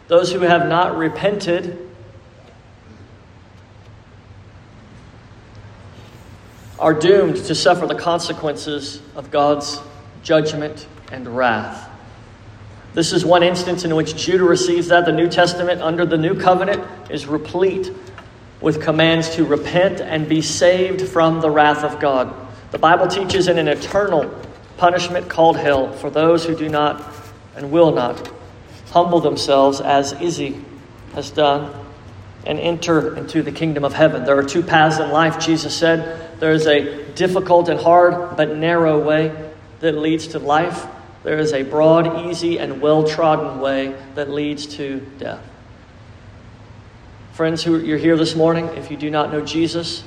those 0.07 0.33
who 0.33 0.39
have 0.39 0.67
not 0.67 0.97
repented 0.97 1.77
are 6.79 6.95
doomed 6.95 7.35
to 7.35 7.53
suffer 7.53 7.85
the 7.85 7.93
consequences 7.93 8.99
of 9.15 9.29
God's 9.29 9.79
judgment 10.23 10.87
and 11.11 11.37
wrath. 11.37 11.87
This 12.95 13.13
is 13.13 13.23
one 13.23 13.43
instance 13.43 13.85
in 13.85 13.95
which 13.95 14.15
Judah 14.15 14.43
receives 14.43 14.87
that. 14.87 15.05
The 15.05 15.11
New 15.11 15.29
Testament, 15.29 15.83
under 15.83 16.03
the 16.03 16.17
new 16.17 16.33
covenant, 16.33 16.83
is 17.11 17.27
replete 17.27 17.91
with 18.59 18.81
commands 18.81 19.35
to 19.35 19.45
repent 19.45 20.01
and 20.01 20.27
be 20.27 20.41
saved 20.41 21.07
from 21.07 21.41
the 21.41 21.51
wrath 21.51 21.83
of 21.83 21.99
God. 21.99 22.33
The 22.71 22.79
Bible 22.79 23.07
teaches 23.07 23.47
in 23.47 23.57
an 23.57 23.67
eternal 23.67 24.33
punishment 24.77 25.29
called 25.29 25.57
hell 25.57 25.91
for 25.93 26.09
those 26.09 26.45
who 26.45 26.55
do 26.55 26.69
not 26.69 27.03
and 27.55 27.71
will 27.71 27.91
not 27.91 28.31
humble 28.91 29.19
themselves 29.19 29.81
as 29.81 30.13
Izzy 30.13 30.63
has 31.13 31.31
done 31.31 31.73
and 32.45 32.59
enter 32.59 33.15
into 33.17 33.43
the 33.43 33.51
kingdom 33.51 33.83
of 33.83 33.93
heaven. 33.93 34.23
There 34.23 34.37
are 34.37 34.43
two 34.43 34.63
paths 34.63 34.99
in 34.99 35.11
life, 35.11 35.39
Jesus 35.39 35.75
said. 35.77 36.39
There 36.39 36.51
is 36.51 36.65
a 36.65 37.11
difficult 37.13 37.69
and 37.69 37.79
hard 37.79 38.35
but 38.37 38.55
narrow 38.55 38.99
way 38.99 39.51
that 39.81 39.97
leads 39.97 40.27
to 40.27 40.39
life. 40.39 40.87
There 41.23 41.37
is 41.37 41.53
a 41.53 41.63
broad, 41.63 42.25
easy, 42.27 42.57
and 42.57 42.81
well 42.81 43.07
trodden 43.07 43.59
way 43.59 43.95
that 44.15 44.29
leads 44.29 44.65
to 44.77 45.01
death. 45.19 45.45
Friends 47.33 47.63
who 47.63 47.79
you're 47.79 47.97
here 47.97 48.17
this 48.17 48.35
morning, 48.35 48.65
if 48.69 48.89
you 48.89 48.97
do 48.97 49.11
not 49.11 49.31
know 49.31 49.41
Jesus, 49.45 50.03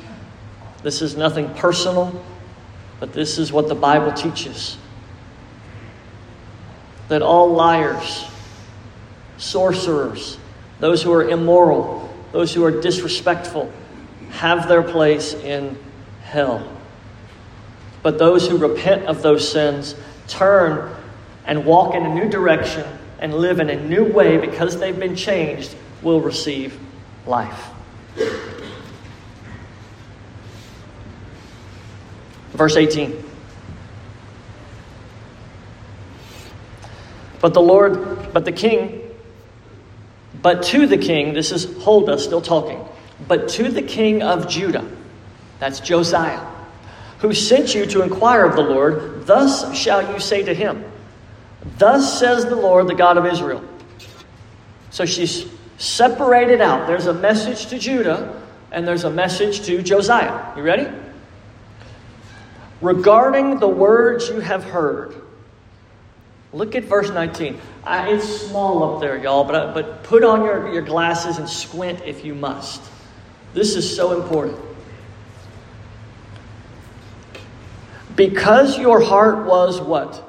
this 0.83 1.03
is 1.03 1.17
nothing 1.17 1.53
personal, 1.55 2.23
but 3.01 3.13
this 3.13 3.39
is 3.39 3.53
what 3.53 3.69
the 3.69 3.75
Bible 3.75 4.13
teaches. 4.13 4.77
That 7.09 7.23
all 7.23 7.53
liars, 7.53 8.25
sorcerers, 9.37 10.39
those 10.81 11.03
who 11.03 11.13
are 11.13 11.29
immoral, 11.29 12.13
those 12.33 12.53
who 12.53 12.65
are 12.65 12.81
disrespectful, 12.81 13.73
have 14.31 14.69
their 14.69 14.83
place 14.83 15.35
in 15.35 15.79
hell. 16.23 16.67
But 18.03 18.19
those 18.19 18.49
who 18.49 18.59
repent 18.59 19.07
of 19.07 19.23
those 19.23 19.51
sins, 19.51 19.95
turn 20.27 20.95
and 21.47 21.65
walk 21.65 21.95
in 21.95 22.05
a 22.05 22.15
new 22.15 22.29
direction 22.29 22.87
and 23.19 23.35
live 23.35 23.61
in 23.61 23.71
a 23.71 23.81
new 23.81 24.05
way 24.05 24.39
because 24.39 24.79
they've 24.79 24.99
been 24.99 25.17
changed, 25.17 25.75
will 26.03 26.21
receive 26.21 26.79
life. 27.27 27.71
Verse 32.55 32.77
18. 32.77 33.23
But 37.41 37.53
the 37.53 37.61
Lord, 37.61 38.33
but 38.33 38.45
the 38.45 38.53
king, 38.53 39.03
but 40.41 40.63
to 40.65 40.87
the 40.87 40.97
king, 40.97 41.35
this 41.35 41.53
is 41.53 41.65
Huldah 41.83 42.19
still 42.19 42.41
talking, 42.41 42.83
but 43.29 43.49
to 43.51 43.69
the 43.69 43.83
king 43.83 44.23
of 44.23 44.49
Judah, 44.49 44.89
that's 45.59 45.81
Josiah, 45.81 46.47
who 47.19 47.35
sent 47.35 47.75
you 47.75 47.87
to 47.87 48.03
inquire 48.03 48.45
of 48.45 48.57
the 48.57 48.63
Lord, 48.63 49.27
thus 49.27 49.77
shall 49.77 50.13
you 50.13 50.19
say 50.21 50.43
to 50.43 50.55
him, 50.55 50.85
Thus 51.79 52.19
says 52.19 52.45
the 52.45 52.57
Lord, 52.57 52.89
the 52.89 52.95
God 52.95 53.17
of 53.17 53.27
Israel. 53.27 53.63
So 54.91 55.05
she's 55.05 55.47
separated 55.79 56.61
out. 56.61 56.87
There's 56.87 57.07
a 57.07 57.15
message 57.15 57.67
to 57.67 57.79
Judah 57.79 58.41
and 58.71 58.87
there's 58.87 59.05
a 59.05 59.11
message 59.11 59.63
to 59.67 59.83
Josiah. 59.83 60.57
You 60.57 60.63
ready? 60.63 60.89
Regarding 62.85 63.59
the 63.59 63.69
words 63.69 64.29
you 64.29 64.41
have 64.41 64.63
heard. 64.63 65.15
Look 66.53 66.75
at 66.75 66.85
verse 66.85 67.09
19. 67.09 67.59
I, 67.83 68.11
it's 68.11 68.29
small 68.29 68.95
up 68.95 69.01
there, 69.01 69.17
y'all, 69.17 69.45
but, 69.45 69.73
but 69.73 70.05
put 70.05 70.23
on 70.23 70.45
your, 70.45 70.71
your 70.71 70.83
glasses 70.83 71.39
and 71.39 71.49
squint 71.49 72.03
if 72.05 72.27
you 72.27 72.35
must. 72.35 72.83
This 73.55 73.75
is 73.75 73.97
so 73.97 74.21
important. 74.21 74.59
Because 78.15 78.79
your 78.79 79.01
heart 79.01 79.47
was 79.47 79.81
what? 79.81 80.23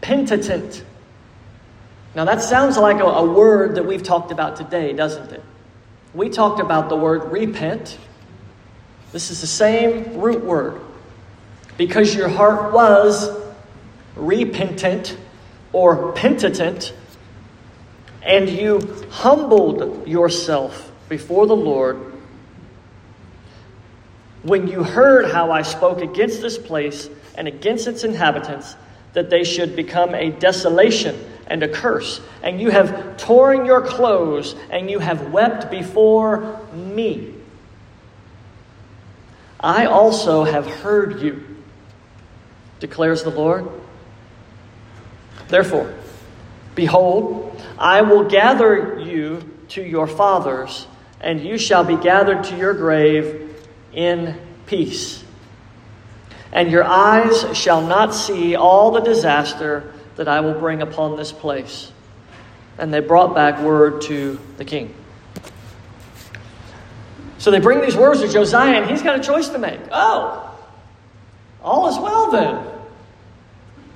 Penitent. 0.00 0.82
Now, 2.14 2.24
that 2.24 2.40
sounds 2.40 2.78
like 2.78 3.00
a, 3.00 3.04
a 3.04 3.30
word 3.30 3.74
that 3.74 3.84
we've 3.84 4.02
talked 4.02 4.32
about 4.32 4.56
today, 4.56 4.94
doesn't 4.94 5.30
it? 5.30 5.42
We 6.14 6.30
talked 6.30 6.58
about 6.58 6.88
the 6.88 6.96
word 6.96 7.30
repent. 7.30 7.98
This 9.12 9.30
is 9.30 9.42
the 9.42 9.46
same 9.46 10.18
root 10.18 10.42
word. 10.42 10.80
Because 11.76 12.14
your 12.14 12.28
heart 12.28 12.72
was 12.72 13.30
repentant 14.16 15.16
or 15.72 16.12
penitent, 16.12 16.92
and 18.22 18.48
you 18.48 19.06
humbled 19.10 20.06
yourself 20.06 20.92
before 21.08 21.46
the 21.46 21.56
Lord 21.56 22.12
when 24.42 24.66
you 24.66 24.82
heard 24.82 25.30
how 25.30 25.50
I 25.50 25.62
spoke 25.62 26.00
against 26.00 26.40
this 26.42 26.58
place 26.58 27.08
and 27.36 27.48
against 27.48 27.86
its 27.86 28.04
inhabitants, 28.04 28.76
that 29.12 29.30
they 29.30 29.44
should 29.44 29.76
become 29.76 30.14
a 30.14 30.30
desolation 30.30 31.18
and 31.46 31.62
a 31.62 31.68
curse. 31.68 32.20
And 32.42 32.60
you 32.60 32.70
have 32.70 33.16
torn 33.16 33.64
your 33.66 33.82
clothes 33.82 34.54
and 34.70 34.90
you 34.90 34.98
have 34.98 35.32
wept 35.32 35.70
before 35.70 36.60
me. 36.74 37.34
I 39.60 39.86
also 39.86 40.42
have 40.44 40.66
heard 40.66 41.20
you, 41.22 41.51
declares 42.82 43.22
the 43.22 43.30
Lord. 43.30 43.70
Therefore, 45.46 45.94
behold, 46.74 47.62
I 47.78 48.02
will 48.02 48.24
gather 48.28 48.98
you 48.98 49.48
to 49.68 49.82
your 49.82 50.08
fathers, 50.08 50.88
and 51.20 51.40
you 51.40 51.58
shall 51.58 51.84
be 51.84 51.96
gathered 51.96 52.42
to 52.44 52.56
your 52.56 52.74
grave 52.74 53.56
in 53.92 54.36
peace. 54.66 55.22
And 56.52 56.72
your 56.72 56.82
eyes 56.82 57.56
shall 57.56 57.86
not 57.86 58.14
see 58.14 58.56
all 58.56 58.90
the 58.90 59.00
disaster 59.00 59.94
that 60.16 60.26
I 60.26 60.40
will 60.40 60.58
bring 60.58 60.82
upon 60.82 61.16
this 61.16 61.30
place. 61.30 61.90
And 62.78 62.92
they 62.92 62.98
brought 63.00 63.32
back 63.32 63.60
word 63.60 64.02
to 64.02 64.40
the 64.56 64.64
king. 64.64 64.92
So 67.38 67.52
they 67.52 67.60
bring 67.60 67.80
these 67.80 67.96
words 67.96 68.22
to 68.22 68.28
Josiah, 68.28 68.80
and 68.80 68.90
he's 68.90 69.02
got 69.02 69.20
a 69.20 69.22
choice 69.22 69.50
to 69.50 69.58
make. 69.58 69.80
Oh, 69.92 70.52
all 71.62 71.86
is 71.86 71.96
well 71.96 72.32
then. 72.32 72.71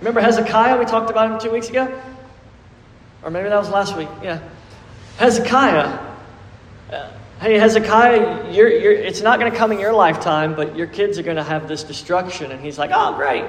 Remember 0.00 0.20
Hezekiah? 0.20 0.78
We 0.78 0.84
talked 0.84 1.10
about 1.10 1.30
him 1.30 1.38
two 1.40 1.50
weeks 1.50 1.68
ago? 1.68 2.00
Or 3.22 3.30
maybe 3.30 3.48
that 3.48 3.58
was 3.58 3.70
last 3.70 3.96
week. 3.96 4.08
Yeah. 4.22 4.40
Hezekiah. 5.16 5.98
Uh, 6.92 7.10
hey, 7.40 7.58
Hezekiah, 7.58 8.52
you're, 8.52 8.68
you're, 8.68 8.92
it's 8.92 9.22
not 9.22 9.40
going 9.40 9.50
to 9.50 9.56
come 9.56 9.72
in 9.72 9.80
your 9.80 9.92
lifetime, 9.92 10.54
but 10.54 10.76
your 10.76 10.86
kids 10.86 11.18
are 11.18 11.22
going 11.22 11.36
to 11.36 11.42
have 11.42 11.66
this 11.66 11.82
destruction. 11.82 12.52
And 12.52 12.60
he's 12.60 12.78
like, 12.78 12.90
oh, 12.92 13.16
great. 13.16 13.44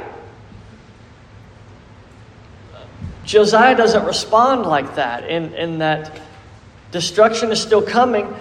Josiah 3.25 3.75
doesn't 3.75 4.05
respond 4.05 4.65
like 4.65 4.95
that, 4.95 5.29
in, 5.29 5.53
in 5.53 5.79
that 5.79 6.21
destruction 6.91 7.51
is 7.51 7.62
still 7.62 7.81
coming. 7.81 8.33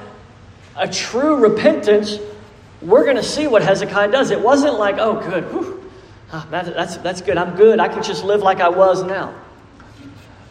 A 0.77 0.87
true 0.87 1.37
repentance, 1.37 2.19
we're 2.81 3.03
going 3.03 3.17
to 3.17 3.23
see 3.23 3.49
what 3.49 3.63
Hezekiah 3.63 4.13
does. 4.13 4.31
It 4.31 4.41
wasn't 4.41 4.79
like, 4.79 4.97
oh, 4.99 5.21
good, 5.29 5.51
whew, 5.51 5.86
oh, 6.33 6.47
that's, 6.51 6.97
that's 6.99 7.21
good, 7.21 7.37
I'm 7.37 7.57
good, 7.57 7.81
I 7.81 7.89
can 7.89 8.03
just 8.03 8.25
live 8.25 8.43
like 8.43 8.61
I 8.61 8.69
was 8.69 9.03
now. 9.03 9.35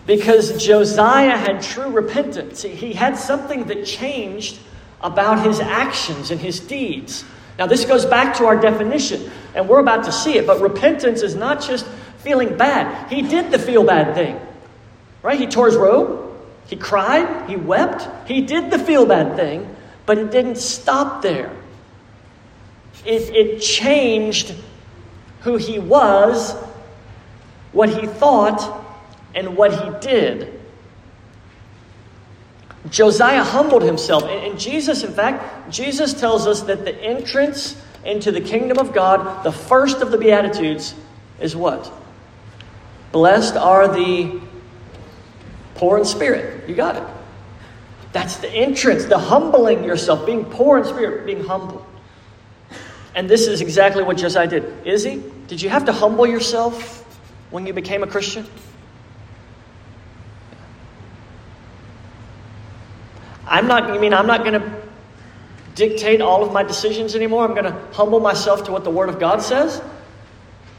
Because 0.05 0.63
Josiah 0.63 1.35
had 1.35 1.61
true 1.63 1.89
repentance. 1.89 2.61
He 2.61 2.93
had 2.93 3.17
something 3.17 3.65
that 3.65 3.85
changed 3.85 4.59
about 5.01 5.43
his 5.45 5.59
actions 5.59 6.31
and 6.31 6.39
his 6.39 6.59
deeds. 6.59 7.25
Now, 7.57 7.65
this 7.67 7.85
goes 7.85 8.05
back 8.05 8.35
to 8.37 8.45
our 8.45 8.55
definition, 8.55 9.31
and 9.55 9.67
we're 9.67 9.79
about 9.79 10.03
to 10.05 10.11
see 10.11 10.37
it, 10.37 10.45
but 10.45 10.61
repentance 10.61 11.21
is 11.21 11.35
not 11.35 11.61
just 11.61 11.87
feeling 12.19 12.57
bad. 12.57 13.11
He 13.11 13.21
did 13.21 13.51
the 13.51 13.59
feel 13.59 13.83
bad 13.83 14.13
thing, 14.13 14.39
right? 15.23 15.39
He 15.39 15.47
tore 15.47 15.67
his 15.67 15.75
robe, 15.75 16.33
he 16.67 16.75
cried, 16.75 17.49
he 17.49 17.55
wept, 17.55 18.07
he 18.27 18.41
did 18.41 18.71
the 18.71 18.79
feel 18.79 19.05
bad 19.05 19.35
thing, 19.35 19.73
but 20.05 20.17
it 20.17 20.31
didn't 20.31 20.57
stop 20.57 21.21
there. 21.21 21.51
It, 23.05 23.33
it 23.35 23.61
changed 23.61 24.55
who 25.45 25.57
he 25.57 25.77
was, 25.77 26.55
what 27.71 27.87
he 27.87 28.07
thought, 28.07 28.83
and 29.35 29.55
what 29.55 29.71
he 29.71 30.07
did. 30.07 30.59
Josiah 32.89 33.43
humbled 33.43 33.83
himself. 33.83 34.23
And 34.23 34.59
Jesus, 34.59 35.03
in 35.03 35.13
fact, 35.13 35.71
Jesus 35.71 36.15
tells 36.15 36.47
us 36.47 36.61
that 36.63 36.83
the 36.83 36.95
entrance 36.95 37.79
into 38.03 38.31
the 38.31 38.41
kingdom 38.41 38.79
of 38.79 38.91
God, 38.91 39.43
the 39.43 39.51
first 39.51 40.01
of 40.01 40.09
the 40.09 40.17
Beatitudes, 40.17 40.95
is 41.39 41.55
what? 41.55 41.91
Blessed 43.11 43.55
are 43.55 43.87
the 43.87 44.41
poor 45.75 45.99
in 45.99 46.05
spirit. 46.05 46.67
You 46.67 46.73
got 46.73 46.95
it. 46.95 47.03
That's 48.13 48.37
the 48.37 48.49
entrance, 48.49 49.05
the 49.05 49.19
humbling 49.19 49.83
yourself, 49.83 50.25
being 50.25 50.45
poor 50.45 50.79
in 50.79 50.85
spirit, 50.85 51.27
being 51.27 51.43
humble. 51.43 51.84
And 53.15 53.29
this 53.29 53.47
is 53.47 53.61
exactly 53.61 54.03
what 54.03 54.17
Josiah 54.17 54.45
did. 54.45 54.85
Izzy, 54.85 55.23
did 55.47 55.61
you 55.61 55.69
have 55.69 55.85
to 55.85 55.93
humble 55.93 56.27
yourself 56.27 57.01
when 57.49 57.65
you 57.65 57.71
became 57.71 58.03
a 58.03 58.07
Christian? 58.07 58.45
I'm 63.47 63.67
not, 63.67 63.93
you 63.93 63.99
mean 64.01 64.13
I'm 64.13 64.27
not 64.27 64.43
going 64.43 64.59
to 64.59 64.81
dictate 65.75 66.19
all 66.19 66.43
of 66.43 66.51
my 66.51 66.63
decisions 66.63 67.15
anymore. 67.15 67.45
I'm 67.45 67.53
going 67.53 67.65
to 67.65 67.79
humble 67.93 68.19
myself 68.19 68.65
to 68.65 68.71
what 68.71 68.83
the 68.83 68.89
Word 68.91 69.07
of 69.07 69.17
God 69.17 69.41
says. 69.41 69.81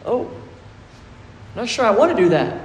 Oh, 0.05 0.27
I'm 0.27 1.63
not 1.63 1.69
sure 1.69 1.87
I 1.87 1.91
want 1.91 2.15
to 2.15 2.23
do 2.23 2.29
that. 2.31 2.61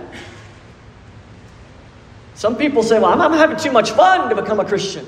Some 2.33 2.57
people 2.57 2.83
say, 2.83 2.99
well, 2.99 3.13
I'm, 3.13 3.21
I'm 3.21 3.33
having 3.33 3.57
too 3.57 3.71
much 3.71 3.91
fun 3.91 4.29
to 4.29 4.35
become 4.35 4.59
a 4.59 4.65
Christian. 4.65 5.05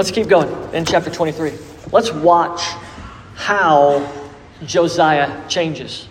Let's 0.00 0.12
keep 0.12 0.28
going 0.28 0.48
in 0.72 0.86
chapter 0.86 1.10
23. 1.10 1.52
Let's 1.92 2.10
watch 2.10 2.62
how 3.34 4.10
Josiah 4.64 5.46
changes. 5.46 6.08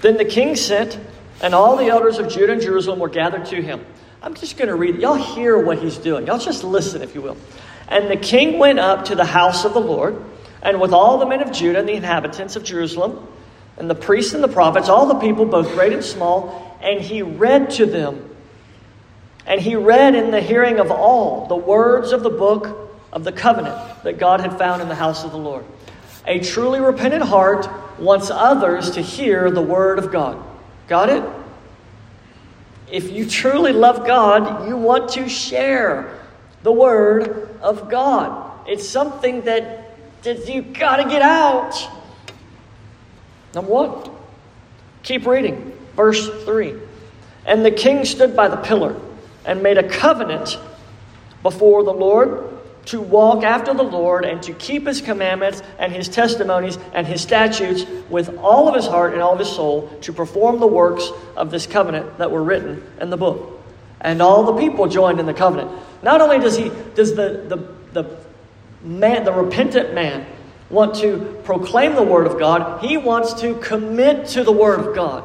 Then 0.00 0.16
the 0.16 0.24
king 0.24 0.54
sent, 0.54 0.96
and 1.42 1.56
all 1.56 1.76
the 1.76 1.86
elders 1.86 2.20
of 2.20 2.28
Judah 2.28 2.52
and 2.52 2.62
Jerusalem 2.62 3.00
were 3.00 3.08
gathered 3.08 3.46
to 3.46 3.60
him. 3.60 3.84
I'm 4.22 4.34
just 4.34 4.56
going 4.56 4.68
to 4.68 4.76
read 4.76 4.94
it. 4.94 5.00
Y'all 5.00 5.16
hear 5.16 5.58
what 5.58 5.78
he's 5.80 5.98
doing. 5.98 6.24
Y'all 6.24 6.38
just 6.38 6.62
listen, 6.62 7.02
if 7.02 7.16
you 7.16 7.20
will. 7.20 7.36
And 7.88 8.08
the 8.08 8.16
king 8.16 8.60
went 8.60 8.78
up 8.78 9.06
to 9.06 9.16
the 9.16 9.24
house 9.24 9.64
of 9.64 9.74
the 9.74 9.80
Lord, 9.80 10.24
and 10.62 10.80
with 10.80 10.92
all 10.92 11.18
the 11.18 11.26
men 11.26 11.42
of 11.42 11.50
Judah 11.50 11.80
and 11.80 11.88
the 11.88 11.94
inhabitants 11.94 12.54
of 12.54 12.62
Jerusalem, 12.62 13.26
and 13.76 13.90
the 13.90 13.96
priests 13.96 14.34
and 14.34 14.44
the 14.44 14.46
prophets, 14.46 14.88
all 14.88 15.06
the 15.06 15.18
people, 15.18 15.46
both 15.46 15.66
great 15.72 15.92
and 15.92 16.04
small, 16.04 16.78
and 16.80 17.00
he 17.00 17.22
read 17.22 17.70
to 17.70 17.86
them. 17.86 18.28
And 19.46 19.60
he 19.60 19.74
read 19.74 20.14
in 20.14 20.30
the 20.30 20.40
hearing 20.40 20.78
of 20.78 20.90
all 20.90 21.46
the 21.46 21.56
words 21.56 22.12
of 22.12 22.22
the 22.22 22.30
book 22.30 22.90
of 23.12 23.24
the 23.24 23.32
covenant 23.32 23.76
that 24.04 24.18
God 24.18 24.40
had 24.40 24.56
found 24.56 24.80
in 24.82 24.88
the 24.88 24.94
house 24.94 25.24
of 25.24 25.32
the 25.32 25.38
Lord. 25.38 25.64
A 26.26 26.38
truly 26.38 26.80
repentant 26.80 27.24
heart 27.24 27.68
wants 27.98 28.30
others 28.30 28.92
to 28.92 29.02
hear 29.02 29.50
the 29.50 29.62
word 29.62 29.98
of 29.98 30.12
God. 30.12 30.42
Got 30.88 31.08
it? 31.08 31.24
If 32.90 33.10
you 33.10 33.28
truly 33.28 33.72
love 33.72 34.06
God, 34.06 34.68
you 34.68 34.76
want 34.76 35.10
to 35.12 35.28
share 35.28 36.20
the 36.62 36.72
word 36.72 37.58
of 37.60 37.90
God. 37.90 38.68
It's 38.68 38.88
something 38.88 39.42
that, 39.42 39.96
that 40.22 40.48
you 40.48 40.62
got 40.62 40.96
to 40.96 41.04
get 41.08 41.22
out. 41.22 41.74
Number 43.54 43.70
one, 43.70 44.10
keep 45.02 45.26
reading. 45.26 45.76
Verse 45.96 46.28
3. 46.44 46.74
And 47.44 47.64
the 47.64 47.70
king 47.70 48.04
stood 48.04 48.36
by 48.36 48.48
the 48.48 48.56
pillar 48.56 48.98
and 49.44 49.62
made 49.62 49.78
a 49.78 49.88
covenant 49.88 50.58
before 51.42 51.82
the 51.84 51.92
Lord 51.92 52.48
to 52.86 53.00
walk 53.00 53.44
after 53.44 53.72
the 53.74 53.82
Lord 53.82 54.24
and 54.24 54.42
to 54.42 54.52
keep 54.52 54.86
his 54.86 55.00
commandments 55.00 55.62
and 55.78 55.92
his 55.92 56.08
testimonies 56.08 56.78
and 56.92 57.06
his 57.06 57.20
statutes 57.20 57.84
with 58.10 58.36
all 58.38 58.68
of 58.68 58.74
his 58.74 58.86
heart 58.86 59.12
and 59.12 59.22
all 59.22 59.34
of 59.34 59.38
his 59.38 59.50
soul 59.50 59.88
to 60.02 60.12
perform 60.12 60.58
the 60.58 60.66
works 60.66 61.08
of 61.36 61.50
this 61.50 61.66
covenant 61.66 62.18
that 62.18 62.30
were 62.30 62.42
written 62.42 62.84
in 63.00 63.10
the 63.10 63.16
book. 63.16 63.60
And 64.00 64.20
all 64.20 64.44
the 64.44 64.54
people 64.54 64.88
joined 64.88 65.20
in 65.20 65.26
the 65.26 65.34
covenant. 65.34 65.70
Not 66.02 66.20
only 66.20 66.40
does 66.40 66.56
he 66.56 66.72
does 66.94 67.14
the 67.14 67.44
the, 67.48 68.02
the 68.02 68.16
man 68.82 69.24
the 69.24 69.32
repentant 69.32 69.94
man 69.94 70.26
want 70.68 70.96
to 70.96 71.40
proclaim 71.44 71.94
the 71.94 72.02
word 72.02 72.26
of 72.26 72.38
God, 72.38 72.84
he 72.84 72.96
wants 72.96 73.34
to 73.42 73.54
commit 73.56 74.26
to 74.28 74.42
the 74.42 74.50
word 74.50 74.80
of 74.80 74.94
God. 74.94 75.22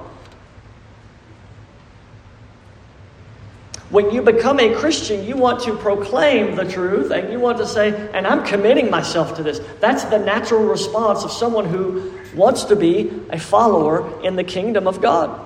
When 3.90 4.12
you 4.12 4.22
become 4.22 4.60
a 4.60 4.76
Christian, 4.76 5.24
you 5.24 5.38
want 5.38 5.62
to 5.64 5.76
proclaim 5.78 6.56
the 6.56 6.70
truth 6.70 7.12
and 7.12 7.32
you 7.32 7.40
want 7.40 7.58
to 7.60 7.68
say, 7.68 8.10
and 8.14 8.28
I'm 8.28 8.46
committing 8.46 8.92
myself 8.92 9.36
to 9.38 9.44
this. 9.44 9.62
That's 9.80 10.04
the 10.06 10.20
natural 10.20 10.66
response 10.66 11.24
of 11.24 11.32
someone 11.32 11.66
who 11.66 12.14
wants 12.36 12.66
to 12.66 12.76
be 12.76 13.10
a 13.30 13.40
follower 13.40 14.22
in 14.24 14.36
the 14.36 14.44
kingdom 14.44 14.88
of 14.88 15.02
God. 15.02 15.40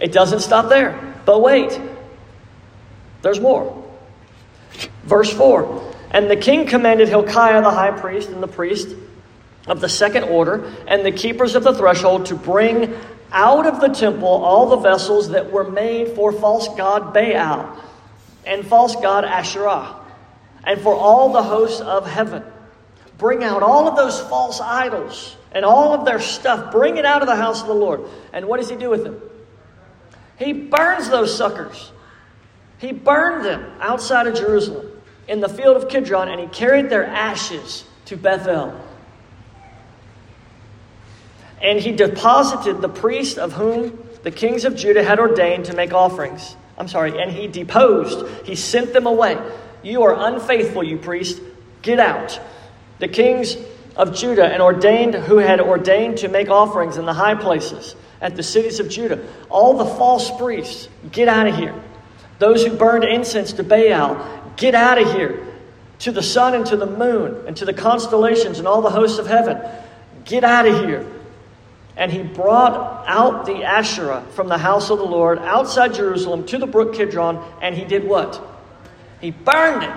It 0.00 0.10
doesn't 0.10 0.40
stop 0.40 0.68
there. 0.68 1.14
But 1.24 1.40
wait, 1.40 1.80
there's 3.22 3.38
more. 3.38 3.84
Verse 5.04 5.32
4 5.32 5.94
And 6.10 6.28
the 6.28 6.36
king 6.36 6.66
commanded 6.66 7.08
Hilkiah 7.08 7.62
the 7.62 7.70
high 7.70 7.92
priest 7.92 8.28
and 8.28 8.42
the 8.42 8.48
priest 8.48 8.88
of 9.68 9.80
the 9.80 9.88
second 9.88 10.24
order 10.24 10.72
and 10.88 11.06
the 11.06 11.12
keepers 11.12 11.54
of 11.54 11.62
the 11.62 11.72
threshold 11.72 12.26
to 12.26 12.34
bring 12.34 12.92
out 13.32 13.66
of 13.66 13.80
the 13.80 13.88
temple 13.88 14.28
all 14.28 14.68
the 14.68 14.76
vessels 14.76 15.30
that 15.30 15.50
were 15.50 15.70
made 15.70 16.08
for 16.14 16.32
false 16.32 16.68
god 16.76 17.12
Baal 17.12 17.76
and 18.46 18.66
false 18.66 18.96
god 18.96 19.24
Asherah, 19.24 19.96
and 20.64 20.80
for 20.80 20.94
all 20.94 21.32
the 21.32 21.42
hosts 21.42 21.80
of 21.80 22.06
heaven. 22.06 22.44
Bring 23.18 23.44
out 23.44 23.62
all 23.62 23.86
of 23.88 23.96
those 23.96 24.20
false 24.20 24.60
idols 24.60 25.36
and 25.52 25.64
all 25.64 25.94
of 25.94 26.04
their 26.04 26.20
stuff. 26.20 26.72
Bring 26.72 26.96
it 26.96 27.04
out 27.04 27.22
of 27.22 27.28
the 27.28 27.36
house 27.36 27.60
of 27.60 27.68
the 27.68 27.74
Lord. 27.74 28.02
And 28.32 28.48
what 28.48 28.58
does 28.58 28.68
he 28.68 28.76
do 28.76 28.90
with 28.90 29.04
them? 29.04 29.20
He 30.38 30.52
burns 30.52 31.08
those 31.08 31.36
suckers. 31.36 31.92
He 32.78 32.92
burned 32.92 33.44
them 33.44 33.64
outside 33.80 34.26
of 34.26 34.34
Jerusalem 34.34 34.90
in 35.28 35.40
the 35.40 35.48
field 35.48 35.76
of 35.76 35.88
Kidron, 35.88 36.28
and 36.28 36.40
he 36.40 36.48
carried 36.48 36.90
their 36.90 37.06
ashes 37.06 37.84
to 38.06 38.16
Bethel 38.16 38.78
and 41.62 41.78
he 41.78 41.92
deposited 41.92 42.80
the 42.80 42.88
priest 42.88 43.38
of 43.38 43.52
whom 43.52 43.98
the 44.22 44.30
kings 44.30 44.64
of 44.64 44.76
Judah 44.76 45.02
had 45.02 45.18
ordained 45.18 45.66
to 45.66 45.74
make 45.74 45.92
offerings. 45.92 46.56
I'm 46.76 46.88
sorry, 46.88 47.20
and 47.20 47.30
he 47.30 47.46
deposed, 47.46 48.26
he 48.44 48.56
sent 48.56 48.92
them 48.92 49.06
away. 49.06 49.38
You 49.82 50.02
are 50.02 50.14
unfaithful, 50.32 50.82
you 50.82 50.98
priest. 50.98 51.40
Get 51.82 51.98
out. 51.98 52.40
The 52.98 53.08
kings 53.08 53.56
of 53.96 54.14
Judah 54.14 54.46
and 54.46 54.62
ordained 54.62 55.14
who 55.14 55.38
had 55.38 55.60
ordained 55.60 56.18
to 56.18 56.28
make 56.28 56.48
offerings 56.48 56.96
in 56.96 57.04
the 57.04 57.12
high 57.12 57.34
places 57.34 57.94
at 58.20 58.36
the 58.36 58.42
cities 58.42 58.80
of 58.80 58.88
Judah. 58.88 59.24
All 59.50 59.76
the 59.76 59.84
false 59.84 60.30
priests, 60.38 60.88
get 61.10 61.28
out 61.28 61.46
of 61.46 61.56
here. 61.56 61.74
Those 62.38 62.64
who 62.64 62.76
burned 62.76 63.04
incense 63.04 63.52
to 63.54 63.64
Baal, 63.64 64.52
get 64.56 64.74
out 64.74 65.00
of 65.00 65.12
here. 65.12 65.46
To 66.00 66.12
the 66.12 66.22
sun 66.22 66.54
and 66.54 66.66
to 66.66 66.76
the 66.76 66.86
moon 66.86 67.46
and 67.46 67.56
to 67.58 67.64
the 67.64 67.72
constellations 67.72 68.58
and 68.58 68.66
all 68.66 68.82
the 68.82 68.90
hosts 68.90 69.18
of 69.18 69.26
heaven, 69.26 69.60
get 70.24 70.42
out 70.42 70.66
of 70.66 70.84
here. 70.84 71.06
And 71.96 72.10
he 72.10 72.22
brought 72.22 73.04
out 73.06 73.44
the 73.44 73.64
Asherah 73.64 74.24
from 74.30 74.48
the 74.48 74.58
house 74.58 74.90
of 74.90 74.98
the 74.98 75.04
Lord 75.04 75.38
outside 75.38 75.94
Jerusalem 75.94 76.46
to 76.46 76.58
the 76.58 76.66
brook 76.66 76.94
Kidron, 76.94 77.42
and 77.60 77.74
he 77.74 77.84
did 77.84 78.04
what? 78.04 78.40
He 79.20 79.30
burned 79.30 79.82
it 79.82 79.90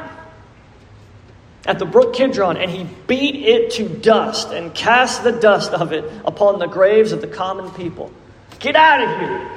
at 1.66 1.80
the 1.80 1.86
brook 1.86 2.14
Kidron, 2.14 2.58
and 2.58 2.70
he 2.70 2.84
beat 3.08 3.36
it 3.36 3.72
to 3.72 3.88
dust 3.88 4.52
and 4.52 4.74
cast 4.74 5.24
the 5.24 5.32
dust 5.32 5.72
of 5.72 5.94
it 5.94 6.04
upon 6.26 6.60
the 6.60 6.68
graves 6.68 7.12
of 7.12 7.22
the 7.22 7.28
common 7.28 7.72
people. 7.72 8.12
Get 8.60 8.76
out 8.76 9.02
of 9.02 9.20
here! 9.20 9.52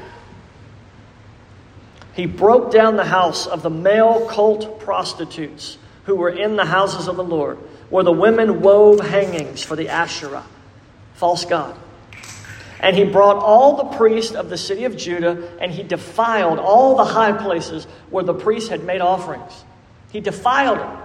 He 2.15 2.27
broke 2.27 2.73
down 2.73 2.97
the 2.97 3.05
house 3.05 3.47
of 3.47 3.63
the 3.63 3.71
male 3.71 4.27
cult 4.27 4.81
prostitutes 4.81 5.79
who 6.05 6.17
were 6.17 6.31
in 6.31 6.57
the 6.57 6.65
houses 6.65 7.07
of 7.09 7.17
the 7.17 7.25
Lord, 7.25 7.59
where 7.91 8.03
the 8.03 8.13
women 8.13 8.61
wove 8.63 9.01
hangings 9.01 9.63
for 9.63 9.77
the 9.77 9.89
Asherah, 9.89 10.47
false 11.15 11.45
god. 11.45 11.79
And 12.81 12.97
he 12.97 13.05
brought 13.05 13.37
all 13.37 13.77
the 13.77 13.97
priests 13.97 14.35
of 14.35 14.51
the 14.51 14.57
city 14.57 14.85
of 14.85 14.97
Judah, 14.97 15.51
and 15.61 15.73
he 15.73 15.83
defiled 15.83 16.59
all 16.59 16.97
the 16.97 17.05
high 17.05 17.33
places 17.33 17.87
where 18.11 18.25
the 18.25 18.35
priests 18.35 18.69
had 18.69 18.85
made 18.85 19.01
offerings. 19.01 19.65
He 20.13 20.21
defiled 20.21 20.79
them. 20.79 20.99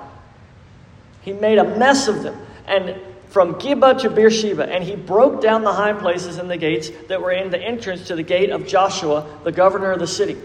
He 1.21 1.33
made 1.33 1.57
a 1.57 1.63
mess 1.77 2.07
of 2.07 2.21
them. 2.21 2.37
And 2.67 2.95
from 3.29 3.55
Geba 3.55 3.99
to 4.01 4.09
Beersheba, 4.11 4.71
and 4.71 4.83
he 4.83 4.95
broke 4.95 5.41
down 5.41 5.63
the 5.63 5.73
high 5.73 5.93
places 5.93 6.37
and 6.37 6.49
the 6.49 6.57
gates 6.57 6.91
that 7.07 7.21
were 7.21 7.31
in 7.31 7.49
the 7.49 7.59
entrance 7.59 8.07
to 8.07 8.15
the 8.15 8.23
gate 8.23 8.51
of 8.51 8.67
Joshua, 8.67 9.25
the 9.43 9.51
governor 9.51 9.91
of 9.91 9.99
the 9.99 10.07
city. 10.07 10.37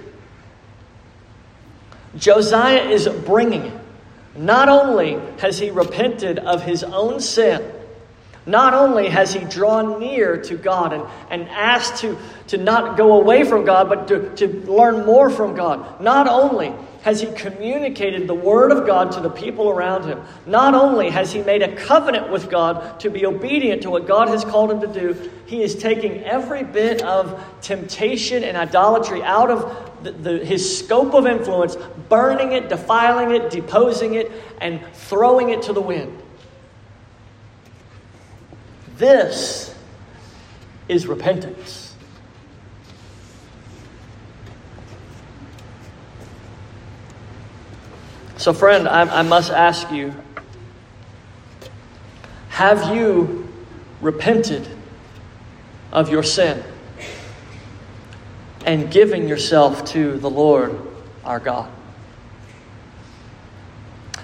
Josiah 2.17 2.89
is 2.89 3.07
bringing 3.07 3.67
it. 3.67 3.81
Not 4.35 4.69
only 4.69 5.21
has 5.41 5.59
he 5.59 5.71
repented 5.71 6.39
of 6.39 6.63
his 6.63 6.83
own 6.83 7.21
sin, 7.21 7.73
not 8.49 8.73
only 8.73 9.09
has 9.09 9.35
he 9.35 9.41
drawn 9.45 10.01
near 10.01 10.41
to 10.43 10.57
God 10.57 10.93
and, 10.93 11.05
and 11.31 11.49
asked 11.51 12.01
to, 12.01 12.17
to 12.49 12.57
not 12.57 12.97
go 12.97 13.21
away 13.21 13.45
from 13.45 13.65
God, 13.65 13.89
but 13.89 14.09
to, 14.09 14.35
to 14.37 14.49
learn 14.71 15.05
more 15.05 15.29
from 15.29 15.55
God. 15.55 16.01
Not 16.01 16.27
only 16.27 16.73
has 17.03 17.21
he 17.21 17.31
communicated 17.33 18.27
the 18.27 18.35
Word 18.35 18.73
of 18.73 18.87
God 18.87 19.13
to 19.13 19.21
the 19.21 19.31
people 19.31 19.69
around 19.69 20.05
him, 20.05 20.23
not 20.47 20.75
only 20.75 21.11
has 21.11 21.33
he 21.33 21.43
made 21.43 21.63
a 21.63 21.77
covenant 21.77 22.31
with 22.31 22.51
God 22.51 22.99
to 23.01 23.11
be 23.11 23.27
obedient 23.27 23.83
to 23.83 23.91
what 23.91 24.07
God 24.07 24.29
has 24.29 24.45
called 24.45 24.71
him 24.71 24.81
to 24.81 24.87
do, 24.87 25.31
he 25.47 25.63
is 25.63 25.77
taking 25.77 26.25
every 26.25 26.65
bit 26.65 27.03
of 27.03 27.45
temptation 27.61 28.43
and 28.45 28.57
idolatry 28.57 29.23
out 29.23 29.51
of 29.51 30.03
the, 30.03 30.13
the, 30.13 30.45
his 30.45 30.79
scope 30.79 31.15
of 31.15 31.27
influence, 31.27 31.77
burning 32.09 32.53
it, 32.53 32.69
defiling 32.69 33.35
it, 33.35 33.51
deposing 33.51 34.15
it, 34.15 34.31
and 34.61 34.81
throwing 34.95 35.51
it 35.51 35.63
to 35.63 35.73
the 35.73 35.81
wind. 35.81 36.23
This 38.99 39.73
is 40.89 41.07
repentance. 41.07 41.95
So, 48.37 48.53
friend, 48.53 48.89
I, 48.89 49.21
I 49.21 49.23
must 49.23 49.53
ask 49.53 49.91
you 49.93 50.13
Have 52.49 52.95
you 52.95 53.49
repented 54.01 54.69
of 55.93 56.11
your 56.11 56.25
sin 56.25 56.65
and 58.67 58.91
given 58.91 59.29
yourself 59.29 59.85
to 59.93 60.19
the 60.19 60.31
Lord 60.31 60.77
our 61.25 61.39
God? 61.39 61.71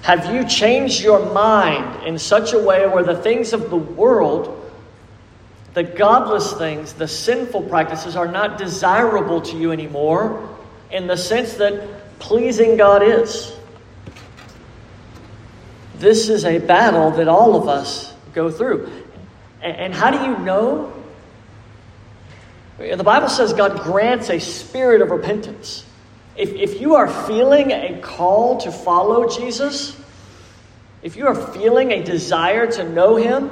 Have 0.03 0.35
you 0.35 0.45
changed 0.47 1.03
your 1.03 1.33
mind 1.33 2.07
in 2.07 2.19
such 2.19 2.53
a 2.53 2.59
way 2.59 2.87
where 2.87 3.03
the 3.03 3.17
things 3.17 3.53
of 3.53 3.71
the 3.71 3.77
world, 3.77 4.64
the 5.75 5.83
godless 5.83 6.53
things, 6.55 6.95
the 6.95 7.09
sinful 7.09 7.63
practices 7.63 8.17
are 8.17 8.29
not 8.29 8.59
desirable 8.59 9.41
to 9.43 9.57
you 9.59 9.73
anymore 9.73 10.49
in 10.91 11.09
the 11.09 11.17
sense 11.17 11.55
that 11.55 12.19
pleasing 12.21 12.77
God 12.77 13.03
is? 13.03 13.53
This 15.99 16.29
is 16.29 16.45
a 16.45 16.59
battle 16.59 17.11
that 17.13 17.29
all 17.29 17.57
of 17.57 17.69
us 17.69 18.15
go 18.33 18.51
through. 18.51 18.91
And 19.61 19.95
how 19.95 20.11
do 20.11 20.25
you 20.25 20.39
know? 20.45 20.93
The 22.79 23.05
Bible 23.05 23.29
says 23.29 23.53
God 23.53 23.81
grants 23.81 24.31
a 24.31 24.39
spirit 24.39 25.01
of 25.01 25.11
repentance. 25.11 25.85
If, 26.37 26.51
if 26.51 26.81
you 26.81 26.97
are 26.97 27.09
feeling 27.27 27.71
a 27.71 28.01
call 28.01 28.61
to 28.61 28.73
follow 28.73 29.29
Jesus, 29.29 29.97
if 31.03 31.17
you 31.17 31.27
are 31.27 31.35
feeling 31.35 31.93
a 31.93 32.03
desire 32.03 32.71
to 32.73 32.89
know 32.89 33.17
Him, 33.17 33.51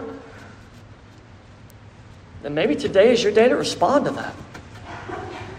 then 2.43 2.55
maybe 2.55 2.75
today 2.75 3.13
is 3.13 3.23
your 3.23 3.33
day 3.33 3.49
to 3.49 3.57
respond 3.57 4.07
to 4.07 4.11
that. 4.13 4.35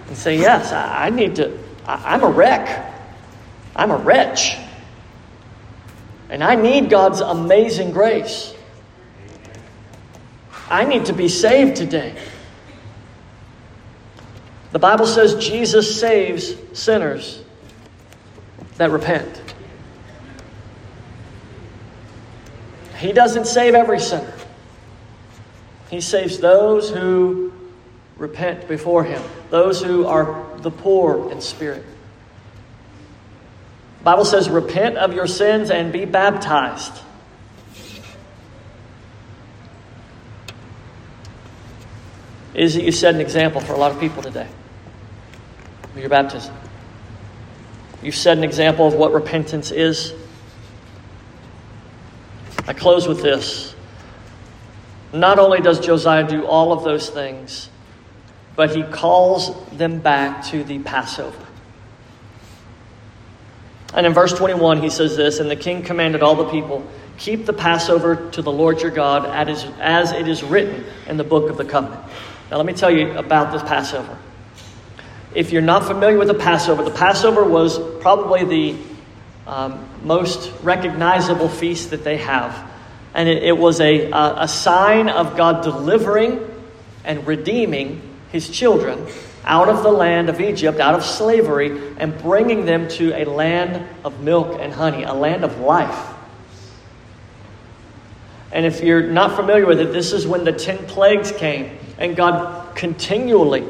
And 0.08 0.18
say, 0.18 0.38
Yes, 0.38 0.72
I, 0.72 1.08
I 1.08 1.10
need 1.10 1.38
to, 1.38 1.58
I, 1.86 2.14
I'm 2.14 2.24
a 2.24 2.30
wreck. 2.30 2.94
I'm 3.76 3.92
a 3.92 3.98
wretch. 3.98 4.58
And 6.30 6.44
I 6.44 6.56
need 6.56 6.90
God's 6.90 7.22
amazing 7.22 7.92
grace. 7.92 8.54
I 10.70 10.86
need 10.86 11.06
to 11.06 11.14
be 11.14 11.30
saved 11.30 11.76
today. 11.76 12.16
The 14.72 14.80
Bible 14.80 15.06
says 15.06 15.36
Jesus 15.36 16.00
saves 16.00 16.56
sinners 16.74 17.44
that 18.78 18.90
repent. 18.90 19.42
He 22.98 23.12
doesn't 23.12 23.46
save 23.46 23.76
every 23.76 24.00
sinner. 24.00 24.33
He 25.94 26.02
saves 26.02 26.40
those 26.40 26.90
who 26.90 27.54
repent 28.18 28.68
before 28.68 29.04
Him, 29.04 29.22
those 29.52 29.80
who 29.80 30.08
are 30.08 30.44
the 30.58 30.72
poor 30.72 31.32
in 31.32 31.40
spirit. 31.40 31.86
The 34.00 34.04
Bible 34.04 34.26
says, 34.26 34.50
repent 34.50 34.98
of 34.98 35.14
your 35.14 35.28
sins 35.28 35.70
and 35.70 35.94
be 35.94 36.06
baptized. 36.06 37.00
Is 42.56 42.74
that 42.74 42.84
you 42.84 42.92
set 42.92 43.14
an 43.14 43.22
example 43.22 43.62
for 43.62 43.74
a 43.74 43.78
lot 43.78 43.92
of 43.92 44.00
people 44.00 44.24
today 44.24 44.48
your 45.96 46.10
baptism. 46.10 46.56
You've 48.02 48.16
set 48.16 48.36
an 48.36 48.44
example 48.44 48.88
of 48.88 48.96
what 48.96 49.14
repentance 49.14 49.70
is. 49.70 50.12
I 52.68 52.74
close 52.74 53.08
with 53.08 53.22
this. 53.22 53.73
Not 55.14 55.38
only 55.38 55.62
does 55.62 55.80
Josiah 55.80 56.28
do 56.28 56.46
all 56.46 56.74
of 56.74 56.84
those 56.84 57.10
things, 57.10 57.70
but 58.56 58.76
he 58.76 58.84
calls 58.84 59.56
them 59.70 60.00
back 60.00 60.46
to 60.46 60.64
the 60.64 60.80
Passover. 60.80 61.46
And 63.94 64.08
in 64.08 64.14
verse 64.14 64.34
21, 64.34 64.82
he 64.82 64.90
says 64.90 65.16
this 65.16 65.40
And 65.40 65.50
the 65.50 65.56
king 65.56 65.84
commanded 65.84 66.24
all 66.24 66.36
the 66.36 66.50
people, 66.50 66.86
Keep 67.18 67.46
the 67.46 67.54
Passover 67.54 68.30
to 68.32 68.42
the 68.42 68.52
Lord 68.52 68.82
your 68.82 68.90
God 68.90 69.26
as 69.28 70.12
it 70.12 70.28
is 70.28 70.44
written 70.44 70.84
in 71.08 71.18
the 71.18 71.24
book 71.24 71.50
of 71.50 71.58
the 71.58 71.66
covenant. 71.66 72.02
Now, 72.50 72.58
let 72.58 72.66
me 72.66 72.74
tell 72.74 72.90
you 72.90 73.12
about 73.18 73.52
this 73.52 73.62
Passover. 73.64 74.18
If 75.36 75.52
you're 75.52 75.62
not 75.62 75.86
familiar 75.86 76.18
with 76.18 76.28
the 76.28 76.34
Passover, 76.34 76.84
the 76.84 76.92
Passover 76.92 77.44
was 77.44 77.80
probably 78.02 78.46
the 78.46 78.78
um, 79.48 79.88
most 80.04 80.52
recognizable 80.62 81.50
feast 81.50 81.92
that 81.92 82.04
they 82.04 82.18
have. 82.18 82.72
And 83.14 83.30
it, 83.30 83.44
it 83.44 83.58
was 83.58 83.80
a, 83.80 84.12
a, 84.12 84.36
a 84.44 84.48
sign 84.48 85.10
of 85.10 85.38
God 85.38 85.64
delivering 85.64 86.40
and 87.04 87.26
redeeming 87.28 88.02
his 88.32 88.50
children 88.50 89.06
out 89.46 89.70
of 89.70 89.84
the 89.84 89.92
land 89.92 90.30
of 90.30 90.40
Egypt, 90.40 90.80
out 90.80 90.96
of 90.96 91.04
slavery, 91.04 91.94
and 91.98 92.18
bringing 92.20 92.66
them 92.66 92.88
to 92.88 93.14
a 93.14 93.26
land 93.26 93.88
of 94.04 94.22
milk 94.22 94.58
and 94.60 94.74
honey, 94.74 95.04
a 95.04 95.14
land 95.14 95.44
of 95.44 95.60
life. 95.60 96.14
And 98.52 98.66
if 98.66 98.82
you're 98.82 99.08
not 99.08 99.36
familiar 99.36 99.66
with 99.66 99.80
it, 99.80 99.92
this 99.92 100.14
is 100.14 100.26
when 100.26 100.44
the 100.44 100.54
10 100.54 100.86
plagues 100.86 101.32
came, 101.32 101.78
and 101.98 102.16
God 102.16 102.76
continually 102.76 103.66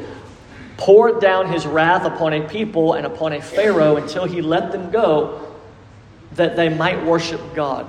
poured 0.76 1.20
down 1.20 1.50
his 1.50 1.66
wrath 1.66 2.04
upon 2.04 2.32
a 2.32 2.46
people 2.48 2.94
and 2.94 3.06
upon 3.06 3.32
a 3.32 3.40
Pharaoh 3.40 3.96
until 3.96 4.24
he 4.24 4.42
let 4.42 4.72
them 4.72 4.90
go 4.90 5.54
that 6.32 6.56
they 6.56 6.68
might 6.68 7.04
worship 7.04 7.40
God. 7.54 7.88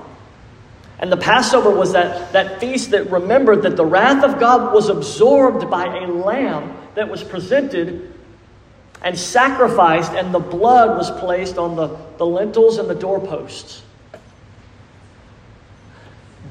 And 0.98 1.12
the 1.12 1.16
Passover 1.16 1.70
was 1.70 1.92
that, 1.92 2.32
that 2.32 2.58
feast 2.58 2.92
that 2.92 3.10
remembered 3.10 3.62
that 3.62 3.76
the 3.76 3.84
wrath 3.84 4.24
of 4.24 4.40
God 4.40 4.72
was 4.72 4.88
absorbed 4.88 5.70
by 5.70 5.84
a 5.84 6.06
lamb 6.06 6.76
that 6.94 7.08
was 7.10 7.22
presented 7.22 8.14
and 9.02 9.18
sacrificed, 9.18 10.12
and 10.12 10.32
the 10.32 10.38
blood 10.38 10.96
was 10.96 11.10
placed 11.20 11.58
on 11.58 11.76
the, 11.76 11.88
the 12.16 12.26
lintels 12.26 12.78
and 12.78 12.88
the 12.88 12.94
doorposts. 12.94 13.82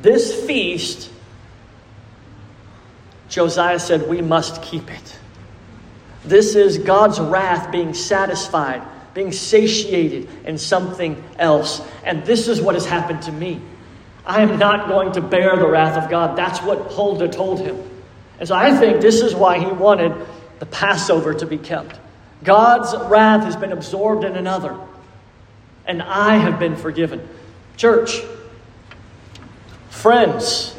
This 0.01 0.45
feast, 0.45 1.09
Josiah 3.29 3.79
said, 3.79 4.07
we 4.07 4.21
must 4.21 4.61
keep 4.61 4.91
it. 4.91 5.19
This 6.23 6.55
is 6.55 6.77
God's 6.77 7.19
wrath 7.19 7.71
being 7.71 7.95
satisfied, 7.95 8.83
being 9.15 9.31
satiated 9.31 10.29
in 10.45 10.59
something 10.59 11.23
else. 11.39 11.81
And 12.03 12.23
this 12.25 12.47
is 12.47 12.61
what 12.61 12.75
has 12.75 12.85
happened 12.85 13.23
to 13.23 13.31
me. 13.31 13.59
I 14.25 14.41
am 14.41 14.57
not 14.57 14.87
going 14.87 15.11
to 15.13 15.21
bear 15.21 15.55
the 15.55 15.67
wrath 15.67 16.01
of 16.01 16.09
God. 16.09 16.37
That's 16.37 16.59
what 16.61 16.91
Huldah 16.91 17.29
told 17.29 17.59
him. 17.59 17.77
And 18.39 18.47
so 18.47 18.55
I 18.55 18.75
think 18.75 19.01
this 19.01 19.21
is 19.21 19.35
why 19.35 19.59
he 19.59 19.67
wanted 19.67 20.13
the 20.59 20.65
Passover 20.65 21.33
to 21.33 21.45
be 21.45 21.57
kept. 21.57 21.99
God's 22.43 22.95
wrath 23.09 23.43
has 23.43 23.55
been 23.55 23.71
absorbed 23.71 24.23
in 24.23 24.35
another, 24.35 24.77
and 25.85 26.01
I 26.01 26.37
have 26.37 26.59
been 26.59 26.75
forgiven. 26.75 27.27
Church, 27.77 28.21
friends, 29.89 30.75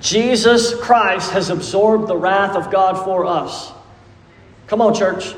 Jesus 0.00 0.74
Christ 0.74 1.30
has 1.32 1.50
absorbed 1.50 2.08
the 2.08 2.16
wrath 2.16 2.56
of 2.56 2.70
God 2.70 3.04
for 3.04 3.24
us. 3.24 3.72
Come 4.66 4.80
on, 4.80 4.94
church. 4.94 5.34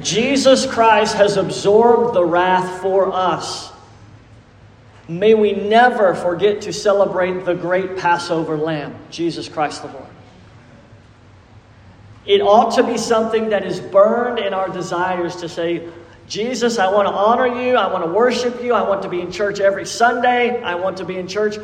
Jesus 0.00 0.66
Christ 0.66 1.14
has 1.14 1.36
absorbed 1.36 2.14
the 2.14 2.24
wrath 2.24 2.80
for 2.80 3.12
us. 3.12 3.71
May 5.18 5.34
we 5.34 5.52
never 5.52 6.14
forget 6.14 6.62
to 6.62 6.72
celebrate 6.72 7.44
the 7.44 7.54
great 7.54 7.96
Passover 7.96 8.56
lamb, 8.56 8.96
Jesus 9.10 9.48
Christ 9.48 9.82
the 9.82 9.88
Lord. 9.88 10.06
It 12.24 12.40
ought 12.40 12.76
to 12.76 12.84
be 12.84 12.98
something 12.98 13.50
that 13.50 13.64
is 13.64 13.80
burned 13.80 14.38
in 14.38 14.54
our 14.54 14.68
desires 14.68 15.36
to 15.36 15.48
say, 15.48 15.88
Jesus, 16.28 16.78
I 16.78 16.90
want 16.90 17.08
to 17.08 17.12
honor 17.12 17.46
you. 17.46 17.74
I 17.74 17.92
want 17.92 18.04
to 18.04 18.10
worship 18.10 18.62
you. 18.62 18.74
I 18.74 18.88
want 18.88 19.02
to 19.02 19.08
be 19.08 19.20
in 19.20 19.32
church 19.32 19.58
every 19.58 19.86
Sunday. 19.86 20.62
I 20.62 20.76
want 20.76 20.98
to 20.98 21.04
be 21.04 21.18
in 21.18 21.26
church 21.26 21.56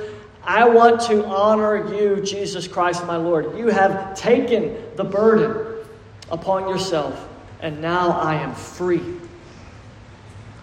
I 0.48 0.66
want 0.66 1.02
to 1.02 1.26
honor 1.26 1.94
you, 1.94 2.22
Jesus 2.22 2.66
Christ, 2.66 3.04
my 3.04 3.16
Lord. 3.16 3.58
You 3.58 3.66
have 3.68 4.14
taken 4.14 4.74
the 4.96 5.04
burden 5.04 5.84
upon 6.30 6.70
yourself, 6.70 7.28
and 7.60 7.82
now 7.82 8.12
I 8.12 8.36
am 8.36 8.54
free. 8.54 9.02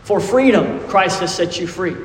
For 0.01 0.19
freedom, 0.19 0.87
Christ 0.87 1.19
has 1.19 1.35
set 1.35 1.59
you 1.59 1.67
free. 1.67 1.95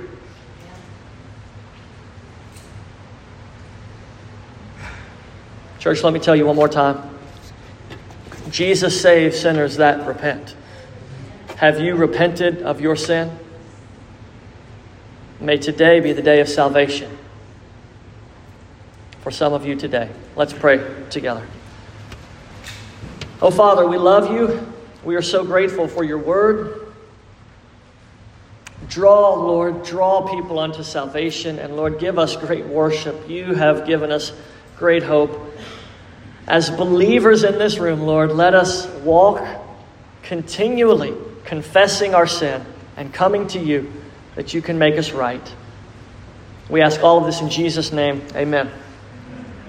Church, 5.81 6.03
let 6.03 6.12
me 6.12 6.20
tell 6.20 6.37
you 6.37 6.45
one 6.45 6.57
more 6.57 6.68
time. 6.68 7.03
Jesus 8.51 9.01
saves 9.01 9.41
sinners 9.41 9.78
that 9.78 10.07
repent. 10.07 10.55
Have 11.57 11.81
you 11.81 11.95
repented 11.95 12.62
of 12.62 12.83
your 12.83 12.97
sin? 12.97 13.31
May 15.41 15.57
today 15.57 16.01
be 16.01 16.12
the 16.12 16.20
day 16.20 16.41
of 16.41 16.51
salvation 16.51 17.16
for 19.22 19.31
some 19.31 19.55
of 19.55 19.64
you 19.64 19.74
today. 19.74 20.11
Let's 20.37 20.53
pray 20.53 20.87
together. 21.09 21.47
Oh, 23.41 23.51
Father, 23.51 23.89
we 23.89 23.97
love 23.97 24.31
you. 24.31 24.70
We 25.03 25.16
are 25.16 25.22
so 25.22 25.45
grateful 25.45 25.89
for 25.89 26.05
your 26.05 26.18
word. 26.18 26.93
Draw, 28.87 29.35
Lord, 29.35 29.83
draw 29.83 30.28
people 30.28 30.59
unto 30.59 30.83
salvation. 30.83 31.59
And 31.59 31.74
Lord, 31.74 31.99
give 31.99 32.18
us 32.18 32.37
great 32.37 32.66
worship. 32.66 33.31
You 33.31 33.55
have 33.55 33.87
given 33.87 34.12
us 34.12 34.35
great 34.76 35.03
hope. 35.03 35.55
As 36.51 36.68
believers 36.68 37.44
in 37.44 37.59
this 37.59 37.78
room, 37.78 38.01
Lord, 38.01 38.32
let 38.32 38.55
us 38.55 38.84
walk 39.05 39.46
continually 40.24 41.14
confessing 41.44 42.12
our 42.12 42.26
sin 42.26 42.66
and 42.96 43.14
coming 43.14 43.46
to 43.46 43.61
you 43.61 43.92
that 44.34 44.53
you 44.53 44.61
can 44.61 44.76
make 44.76 44.98
us 44.98 45.12
right. 45.12 45.55
We 46.68 46.82
ask 46.82 47.05
all 47.05 47.18
of 47.18 47.26
this 47.26 47.40
in 47.40 47.51
Jesus' 47.51 47.92
name. 47.92 48.26
Amen. 48.34 48.68